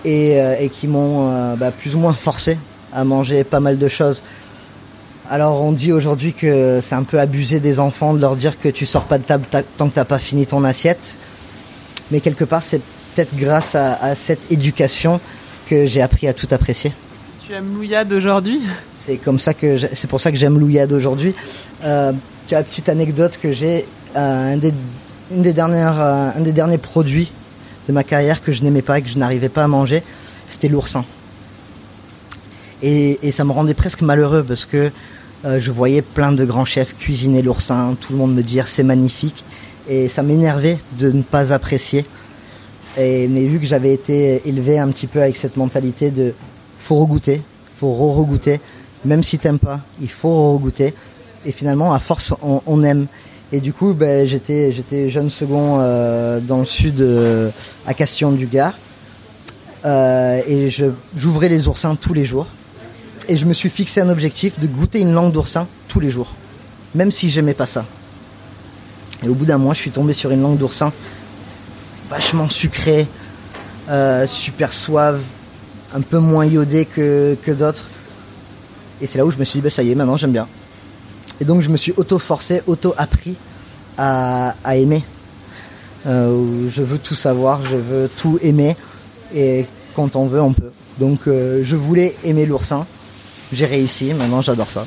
et, 0.07 0.41
euh, 0.41 0.55
et 0.59 0.71
qui 0.71 0.87
m'ont 0.87 1.31
euh, 1.31 1.55
ben, 1.57 1.71
plus 1.71 1.95
ou 1.95 1.99
moins 1.99 2.15
forcé 2.15 2.57
à 2.95 3.05
manger 3.05 3.45
pas 3.45 3.61
mal 3.61 3.77
de 3.79 3.87
choses. 3.89 4.23
Alors 5.29 5.61
on 5.63 5.73
dit 5.73 5.93
aujourd'hui 5.93 6.33
que 6.33 6.81
c'est 6.83 6.95
un 6.95 7.03
peu 7.03 7.21
abusé 7.21 7.61
des 7.61 7.81
enfants 7.81 8.15
de 8.15 8.21
leur 8.21 8.35
dire 8.35 8.59
que 8.59 8.71
tu 8.71 8.87
sors 8.87 9.05
pas 9.05 9.19
de 9.19 9.25
table 9.25 9.45
ta- 9.51 9.63
tant 9.63 9.91
que 9.91 9.95
t'as 9.95 10.07
pas 10.07 10.19
fini 10.19 10.47
ton 10.47 10.65
assiette. 10.65 11.17
Mais 12.11 12.21
quelque 12.21 12.45
part 12.45 12.63
c'est 12.63 12.81
peut-être 13.15 13.37
grâce 13.37 13.75
à, 13.75 13.93
à 14.03 14.15
cette 14.15 14.51
éducation 14.51 15.21
que 15.69 15.85
j'ai 15.85 16.01
appris 16.01 16.29
à 16.29 16.33
tout 16.33 16.49
apprécier. 16.51 16.93
Tu 17.47 17.53
aimes 17.53 17.75
l'ouillade 17.75 18.11
aujourd'hui 18.11 18.63
C'est 19.05 19.19
comme 19.19 19.39
ça 19.39 19.53
que 19.53 19.77
c'est 19.93 20.07
pour 20.09 20.21
ça 20.23 20.31
que 20.33 20.39
j'aime 20.39 20.59
l'ouillade 20.59 20.93
aujourd'hui. 20.95 21.35
Euh, 21.85 22.13
tu 22.49 22.55
as 22.55 22.61
une 22.61 22.65
petite 22.65 22.89
anecdote 22.89 23.39
que 23.41 23.53
j'ai 23.53 23.85
euh, 24.17 24.57
euh, 24.57 26.31
un 26.35 26.41
des 26.41 26.53
derniers 26.53 26.79
produits 26.79 27.31
de 27.87 27.93
ma 27.93 28.03
carrière 28.03 28.43
que 28.43 28.53
je 28.53 28.65
n'aimais 28.65 28.81
pas 28.83 28.99
et 28.99 29.03
que 29.03 29.09
je 29.09 29.19
n'arrivais 29.19 29.51
pas 29.51 29.65
à 29.65 29.69
manger, 29.69 30.03
c'était 30.49 30.69
l'oursin. 30.69 31.05
Et, 32.83 33.19
ça 33.33 33.45
me 33.45 33.53
rendait 33.53 33.75
presque 33.75 34.01
malheureux 34.01 34.43
parce 34.43 34.65
que 34.65 34.91
euh, 35.45 35.61
je 35.61 35.71
voyais 35.71 36.01
plein 36.01 36.33
de 36.33 36.45
grands 36.45 36.65
chefs 36.65 36.97
cuisiner 36.97 37.43
l'oursin, 37.43 37.97
tout 38.01 38.13
le 38.13 38.19
monde 38.19 38.35
me 38.35 38.43
dire 38.43 38.67
c'est 38.67 38.83
magnifique 38.83 39.45
et 39.89 40.09
ça 40.09 40.23
m'énervait 40.23 40.79
de 40.99 41.13
ne 41.13 41.23
pas 41.23 41.53
apprécier. 41.53 42.07
Et, 42.97 43.29
mais 43.29 43.45
vu 43.45 43.61
que 43.61 43.67
j'avais 43.67 43.93
été 43.93 44.49
élevé 44.49 44.79
un 44.79 44.89
petit 44.89 45.07
peu 45.07 45.21
avec 45.21 45.37
cette 45.37 45.59
mentalité 45.59 46.11
de 46.11 46.33
faut 46.81 46.97
regoûter, 46.97 47.43
faut 47.79 47.93
re-regoûter, 47.93 48.61
même 49.05 49.23
si 49.23 49.39
t'aimes 49.39 49.59
pas, 49.59 49.81
il 50.01 50.11
faut 50.11 50.31
re-regoûter. 50.31 50.95
Et 51.47 51.53
finalement, 51.53 51.93
à 51.93 51.99
force, 51.99 52.35
on, 52.43 52.83
aime. 52.83 53.07
Et 53.53 53.61
du 53.61 53.73
coup, 53.73 53.95
ben, 53.95 54.27
j'étais 54.27 54.73
jeune 55.11 55.31
second 55.31 55.79
euh, 55.79 56.41
dans 56.41 56.59
le 56.59 56.65
sud, 56.65 57.01
euh, 57.01 57.51
à 57.87 57.95
Castillon 57.95 58.33
du 58.33 58.47
Gard, 58.47 58.75
Euh, 59.85 60.43
et 60.49 60.71
j'ouvrais 61.17 61.49
les 61.49 61.69
oursins 61.69 61.95
tous 61.95 62.13
les 62.13 62.25
jours. 62.25 62.47
Et 63.29 63.37
je 63.37 63.45
me 63.45 63.55
suis 63.55 63.71
fixé 63.71 64.01
un 64.01 64.09
objectif 64.09 64.59
de 64.59 64.67
goûter 64.67 64.99
une 64.99 65.13
langue 65.13 65.33
d'oursin 65.33 65.69
tous 65.87 66.01
les 66.01 66.11
jours, 66.11 66.35
même 66.95 67.13
si 67.13 67.31
j'aimais 67.31 67.55
pas 67.55 67.67
ça. 67.67 67.85
Et 69.23 69.29
au 69.29 69.35
bout 69.35 69.45
d'un 69.45 69.59
mois, 69.59 69.75
je 69.75 69.79
suis 69.79 69.93
tombé 69.93 70.15
sur 70.15 70.33
une 70.33 70.43
langue 70.43 70.59
d'oursin 70.59 70.93
vachement 72.11 72.49
sucrée, 72.49 73.07
super 74.27 74.73
suave, 74.73 75.21
un 75.95 76.01
peu 76.01 76.19
moins 76.19 76.45
iodée 76.45 76.85
que, 76.85 77.37
que 77.45 77.53
d'autres. 77.53 77.87
Et 79.01 79.07
c'est 79.07 79.19
là 79.19 79.25
où 79.25 79.31
je 79.31 79.39
me 79.39 79.45
suis 79.45 79.61
dit, 79.61 79.63
bah, 79.63 79.71
ça 79.71 79.83
y 79.83 79.91
est, 79.91 79.95
maintenant 79.95 80.17
j'aime 80.17 80.33
bien. 80.33 80.49
Et 81.41 81.45
donc 81.45 81.61
je 81.63 81.69
me 81.69 81.77
suis 81.77 81.93
auto-forcé, 81.97 82.63
auto-appris 82.67 83.37
à, 83.97 84.55
aimer. 84.75 85.03
Euh, 86.07 86.69
je 86.71 86.83
veux 86.83 86.99
tout 86.99 87.15
savoir, 87.15 87.61
je 87.65 87.77
veux 87.77 88.11
tout 88.17 88.39
aimer. 88.43 88.77
Et 89.35 89.67
quand 89.95 90.17
on 90.17 90.27
veut, 90.27 90.41
on 90.41 90.53
peut. 90.53 90.71
Donc 90.99 91.21
euh, 91.27 91.63
je 91.65 91.77
voulais 91.77 92.15
aimer 92.25 92.47
l'oursin. 92.47 92.87
J'ai 93.53 93.67
réussi, 93.67 94.13
maintenant 94.15 94.41
j'adore 94.41 94.71
ça. 94.71 94.87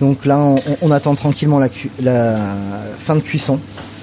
Donc 0.00 0.24
là, 0.26 0.54
on, 0.80 0.90
attend 0.90 1.14
tranquillement 1.14 1.60
la 2.00 2.38
fin 2.98 3.14
de 3.14 3.20
cuisson. 3.20 3.60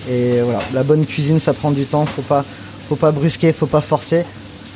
Et 0.09 0.41
voilà, 0.41 0.59
la 0.73 0.83
bonne 0.83 1.05
cuisine, 1.05 1.39
ça 1.39 1.53
prend 1.53 1.71
du 1.71 1.85
temps. 1.85 2.05
Faut 2.05 2.21
pas, 2.21 2.45
faut 2.87 2.95
pas 2.95 3.11
brusquer, 3.11 3.51
faut 3.51 3.67
pas 3.67 3.81
forcer. 3.81 4.25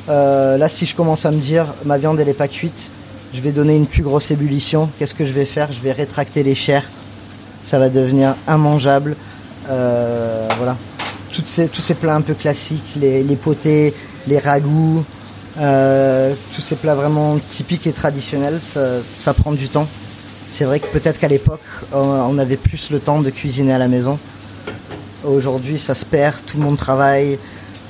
Euh, 0.09 0.57
là, 0.57 0.69
si 0.69 0.85
je 0.85 0.95
commence 0.95 1.25
à 1.25 1.31
me 1.31 1.39
dire, 1.39 1.73
ma 1.85 1.97
viande 1.97 2.19
elle 2.19 2.29
est 2.29 2.33
pas 2.33 2.47
cuite, 2.47 2.89
je 3.33 3.41
vais 3.41 3.51
donner 3.51 3.75
une 3.75 3.87
plus 3.87 4.03
grosse 4.03 4.29
ébullition. 4.31 4.89
Qu'est-ce 4.97 5.15
que 5.15 5.25
je 5.25 5.33
vais 5.33 5.45
faire? 5.45 5.71
Je 5.71 5.79
vais 5.79 5.91
rétracter 5.91 6.43
les 6.43 6.55
chairs. 6.55 6.85
Ça 7.63 7.79
va 7.79 7.89
devenir 7.89 8.35
immangeable. 8.47 9.15
Euh, 9.69 10.47
voilà, 10.57 10.77
tous 11.31 11.81
ces 11.81 11.93
plats 11.93 12.15
un 12.15 12.21
peu 12.21 12.33
classiques, 12.33 12.95
les, 12.97 13.23
les 13.23 13.35
potés, 13.37 13.93
les 14.27 14.37
ragoûts, 14.37 15.03
euh, 15.57 16.33
tous 16.53 16.61
ces 16.61 16.75
plats 16.75 16.95
vraiment 16.95 17.37
typiques 17.37 17.87
et 17.87 17.93
traditionnels, 17.93 18.59
ça, 18.61 19.33
prend 19.33 19.53
du 19.53 19.69
temps. 19.69 19.87
C'est 20.49 20.65
vrai 20.65 20.81
que 20.81 20.87
peut-être 20.87 21.19
qu'à 21.19 21.29
l'époque, 21.29 21.61
on 21.93 22.37
avait 22.37 22.57
plus 22.57 22.91
le 22.91 22.99
temps 22.99 23.21
de 23.21 23.29
cuisiner 23.29 23.73
à 23.73 23.77
la 23.77 23.87
maison. 23.87 24.19
Aujourd'hui, 25.23 25.79
ça 25.79 25.95
se 25.95 26.03
perd, 26.03 26.35
tout 26.45 26.57
le 26.57 26.63
monde 26.63 26.77
travaille, 26.77 27.39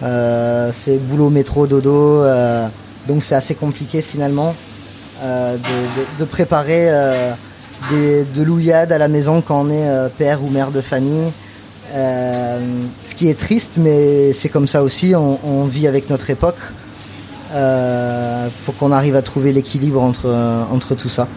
euh, 0.04 0.72
c'est 0.72 0.98
boulot, 0.98 1.32
métro, 1.32 1.66
dodo, 1.66 2.24
donc 3.08 3.24
c'est 3.24 3.36
assez 3.36 3.56
compliqué 3.56 4.04
finalement 4.04 4.54
de, 5.21 6.19
de- 6.19 6.26
préparer 6.26 6.88
euh, 6.89 7.34
des, 7.91 8.23
de 8.23 8.43
l'ouillade 8.43 8.91
à 8.91 8.97
la 8.97 9.08
maison 9.08 9.41
quand 9.41 9.62
on 9.62 9.69
est 9.69 9.88
euh, 9.88 10.08
père 10.10 10.43
ou 10.43 10.49
mère 10.49 10.71
de 10.71 10.82
famille. 10.82 11.32
Euh, 11.93 12.60
ce 13.08 13.13
qui 13.13 13.30
est 13.30 13.38
triste, 13.38 13.73
mais 13.78 14.34
c'est 14.34 14.49
comme 14.49 14.67
ça 14.67 14.82
aussi, 14.82 15.13
on, 15.15 15.63
vit 15.65 15.88
avec 15.88 16.10
notre 16.10 16.30
époque. 16.30 16.58
Euh, 17.54 18.47
faut 18.65 18.71
qu'on 18.71 18.91
arrive 18.91 19.15
à 19.15 19.21
trouver 19.21 19.54
l'équilibre 19.54 20.02
entre, 20.02 20.26
euh, 20.26 20.63
entre 20.71 20.95
tout 20.95 21.10
ça. 21.10 21.28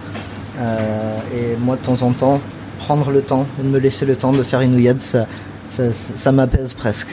Euh, 0.60 1.18
et 1.34 1.56
moi, 1.60 1.76
de 1.76 1.82
temps 1.82 2.00
en 2.00 2.12
temps, 2.12 2.40
prendre 2.78 3.10
le 3.10 3.20
temps, 3.20 3.46
me 3.62 3.78
laisser 3.78 4.06
le 4.06 4.16
temps 4.16 4.32
de 4.32 4.42
faire 4.42 4.62
une 4.62 4.74
ouillade, 4.74 5.00
ça, 5.02 5.26
ça, 6.14 6.32
m'apaise 6.32 6.72
presque. 6.72 7.08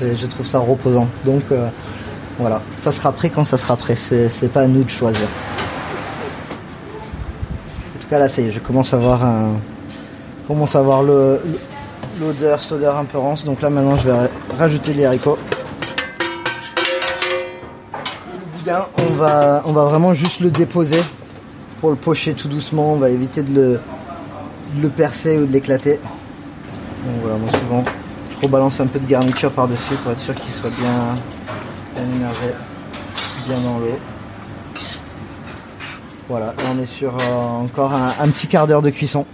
Je 0.00 0.26
trouve 0.26 0.44
ça 0.44 0.58
reposant. 0.58 1.08
Donc 1.24 1.44
euh, 1.52 1.68
voilà, 2.38 2.60
ça 2.84 2.92
sera 2.92 3.12
prêt 3.12 3.30
quand 3.30 3.44
ça 3.44 3.56
sera 3.56 3.76
prêt. 3.76 3.96
C'est 3.96 4.52
pas 4.52 4.62
à 4.62 4.66
nous 4.66 4.84
de 4.84 4.90
choisir. 4.90 5.26
Tout 8.08 8.14
là, 8.14 8.28
c'est, 8.28 8.50
je 8.52 8.60
commence 8.60 8.94
à 8.94 8.98
voir 8.98 9.20
commence 10.46 10.76
à 10.76 10.82
voir 10.82 11.02
l'odeur, 11.02 12.62
cette 12.62 12.72
odeur 12.72 12.96
un 12.96 13.04
peu 13.04 13.18
rance. 13.18 13.44
Donc 13.44 13.60
là, 13.62 13.68
maintenant, 13.70 13.96
je 13.96 14.04
vais 14.04 14.12
ra- 14.12 14.28
rajouter 14.58 14.94
les 14.94 15.04
haricots. 15.04 15.38
Le 18.32 18.58
boudin, 18.58 18.86
on 18.98 19.12
va, 19.14 19.62
on 19.66 19.72
va 19.72 19.84
vraiment 19.86 20.14
juste 20.14 20.40
le 20.40 20.50
déposer 20.50 21.02
pour 21.80 21.90
le 21.90 21.96
pocher 21.96 22.34
tout 22.34 22.46
doucement. 22.48 22.92
On 22.92 22.96
va 22.96 23.10
éviter 23.10 23.42
de 23.42 23.52
le, 23.54 23.80
le 24.80 24.88
percer 24.88 25.36
ou 25.38 25.46
de 25.46 25.52
l'éclater. 25.52 25.94
Donc 27.04 27.14
voilà, 27.22 27.38
moi 27.38 27.48
souvent, 27.58 27.82
je 28.30 28.46
rebalance 28.46 28.80
un 28.80 28.86
peu 28.86 29.00
de 29.00 29.06
garniture 29.06 29.50
par-dessus 29.50 29.94
pour 30.02 30.12
être 30.12 30.20
sûr 30.20 30.34
qu'il 30.36 30.52
soit 30.54 30.70
bien, 30.70 31.14
bien 31.96 32.04
énervé, 32.16 32.54
bien 33.48 33.58
dans 33.58 33.78
l'eau. 33.78 33.98
Voilà, 36.28 36.46
là 36.46 36.64
on 36.74 36.82
est 36.82 36.86
sur 36.86 37.14
euh, 37.14 37.64
encore 37.64 37.92
un, 37.94 38.28
petit 38.28 38.48
quart 38.48 38.66
d'heure 38.66 38.82
de 38.82 38.90
cuisson. 38.90 39.24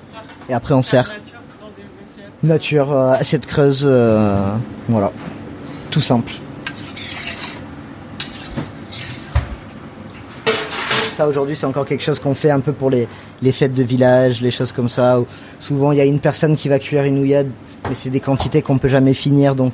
Et 0.49 0.55
après 0.55 0.75
on 0.75 0.83
sert. 0.83 1.11
Nature, 2.43 2.93
euh, 2.93 3.13
assiette 3.13 3.47
creuse, 3.47 3.85
euh, 3.87 4.55
voilà. 4.89 5.11
Tout 5.91 6.03
simple. 6.03 6.33
Ça 11.17 11.27
aujourd'hui 11.27 11.57
c'est 11.57 11.67
encore 11.67 11.87
quelque 11.87 12.03
chose 12.03 12.19
qu'on 12.19 12.35
fait 12.35 12.51
un 12.51 12.61
peu 12.61 12.73
pour 12.73 12.91
les, 12.91 13.09
fêtes 13.53 13.73
de 13.73 13.83
village, 13.83 14.43
les 14.43 14.51
choses 14.51 14.73
comme 14.73 14.91
ça. 14.91 15.19
Souvent 15.61 15.93
il 15.93 15.99
y 15.99 16.01
a 16.03 16.05
une 16.05 16.21
personne 16.21 16.57
qui 16.57 16.69
va 16.69 16.79
cuire 16.79 17.05
une 17.05 17.19
ouillade, 17.21 17.49
mais 17.89 17.95
c'est 17.95 18.11
des 18.11 18.21
quantités 18.21 18.61
qu'on 18.61 18.77
peut 18.77 18.91
jamais 18.91 19.15
finir. 19.15 19.55
Donc 19.55 19.73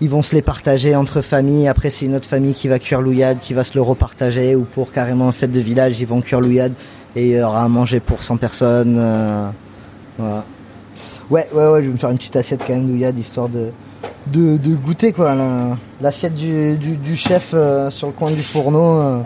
ils 0.00 0.10
vont 0.10 0.22
se 0.22 0.34
les 0.34 0.42
partager 0.42 0.94
entre 0.94 1.22
familles. 1.22 1.68
Après, 1.68 1.90
c'est 1.90 2.04
une 2.04 2.14
autre 2.14 2.28
famille 2.28 2.52
qui 2.52 2.68
va 2.68 2.78
cuire 2.78 3.00
l'ouillade, 3.00 3.38
qui 3.40 3.54
va 3.54 3.64
se 3.64 3.74
le 3.74 3.82
repartager. 3.82 4.54
Ou 4.54 4.64
pour 4.64 4.92
carrément 4.92 5.26
une 5.26 5.32
fête 5.32 5.52
de 5.52 5.60
village, 5.60 6.00
ils 6.00 6.06
vont 6.06 6.20
cuire 6.20 6.40
l'ouillade 6.40 6.72
et 7.14 7.30
il 7.30 7.36
y 7.36 7.42
aura 7.42 7.62
à 7.62 7.68
manger 7.68 8.00
pour 8.00 8.22
100 8.22 8.36
personnes. 8.36 8.96
Euh, 9.00 9.48
voilà. 10.18 10.44
Ouais, 11.30 11.48
ouais, 11.52 11.66
ouais, 11.68 11.82
je 11.82 11.86
vais 11.86 11.92
me 11.92 11.98
faire 11.98 12.10
une 12.10 12.18
petite 12.18 12.36
assiette 12.36 12.62
quand 12.64 12.74
même 12.74 12.86
d'ouillade 12.86 13.18
histoire 13.18 13.48
de, 13.48 13.70
de, 14.28 14.58
de 14.58 14.74
goûter 14.76 15.12
quoi. 15.12 15.34
L'assiette 16.00 16.34
du, 16.34 16.76
du, 16.76 17.16
chef 17.16 17.50
euh, 17.54 17.90
sur 17.90 18.08
le 18.08 18.12
coin 18.12 18.30
du 18.30 18.42
fourneau. 18.42 19.00
Euh, 19.00 19.22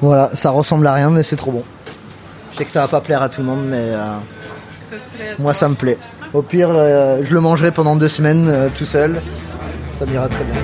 voilà, 0.00 0.30
ça 0.32 0.50
ressemble 0.50 0.86
à 0.86 0.94
rien, 0.94 1.10
mais 1.10 1.22
c'est 1.22 1.36
trop 1.36 1.52
bon. 1.52 1.62
Je 2.52 2.58
sais 2.58 2.64
que 2.64 2.70
ça 2.70 2.80
va 2.80 2.88
pas 2.88 3.00
plaire 3.00 3.22
à 3.22 3.28
tout 3.28 3.42
le 3.42 3.46
monde, 3.46 3.66
mais 3.68 3.92
moi 5.38 5.54
ça 5.54 5.68
me 5.68 5.74
plaît. 5.74 5.98
Au 6.32 6.42
pire, 6.42 6.70
je 6.70 7.32
le 7.32 7.40
mangerai 7.40 7.70
pendant 7.70 7.94
deux 7.94 8.08
semaines 8.08 8.70
tout 8.76 8.86
seul 8.86 9.20
ça 9.98 10.06
m'ira 10.06 10.28
très 10.28 10.44
bien. 10.44 10.54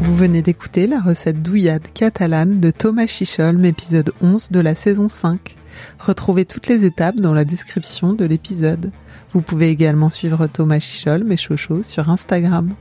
Vous 0.00 0.16
venez 0.16 0.40
d'écouter 0.40 0.86
la 0.86 1.00
recette 1.00 1.42
douillade 1.42 1.82
catalane 1.92 2.60
de 2.60 2.70
Thomas 2.70 3.04
Chicholm, 3.06 3.62
épisode 3.66 4.14
11 4.22 4.52
de 4.52 4.60
la 4.60 4.74
saison 4.74 5.08
5. 5.08 5.54
Retrouvez 5.98 6.46
toutes 6.46 6.68
les 6.68 6.86
étapes 6.86 7.16
dans 7.16 7.34
la 7.34 7.44
description 7.44 8.14
de 8.14 8.24
l'épisode. 8.24 8.90
Vous 9.34 9.42
pouvez 9.42 9.68
également 9.68 10.08
suivre 10.08 10.46
Thomas 10.46 10.78
Chicholm 10.78 11.30
et 11.30 11.36
Chocho 11.36 11.82
sur 11.82 12.08
Instagram. 12.08 12.72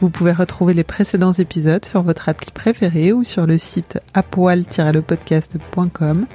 Vous 0.00 0.10
pouvez 0.10 0.32
retrouver 0.32 0.74
les 0.74 0.84
précédents 0.84 1.32
épisodes 1.32 1.86
sur 1.86 2.02
votre 2.02 2.28
appli 2.28 2.50
préférée 2.50 3.14
ou 3.14 3.24
sur 3.24 3.46
le 3.46 3.56
site 3.56 3.98
apoil-lepodcast.com 4.12 6.26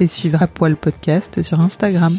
et 0.00 0.08
suivre 0.08 0.42
Apoil 0.42 0.74
Podcast 0.74 1.40
sur 1.42 1.60
Instagram. 1.60 2.18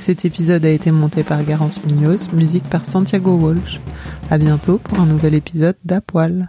Cet 0.00 0.24
épisode 0.24 0.64
a 0.64 0.70
été 0.70 0.90
monté 0.90 1.22
par 1.22 1.44
Garance 1.44 1.84
Munoz, 1.84 2.32
musique 2.32 2.68
par 2.68 2.86
Santiago 2.86 3.32
Walsh. 3.36 3.80
À 4.30 4.38
bientôt 4.38 4.78
pour 4.78 4.98
un 4.98 5.04
nouvel 5.04 5.34
épisode 5.34 5.76
d'Apoil. 5.84 6.48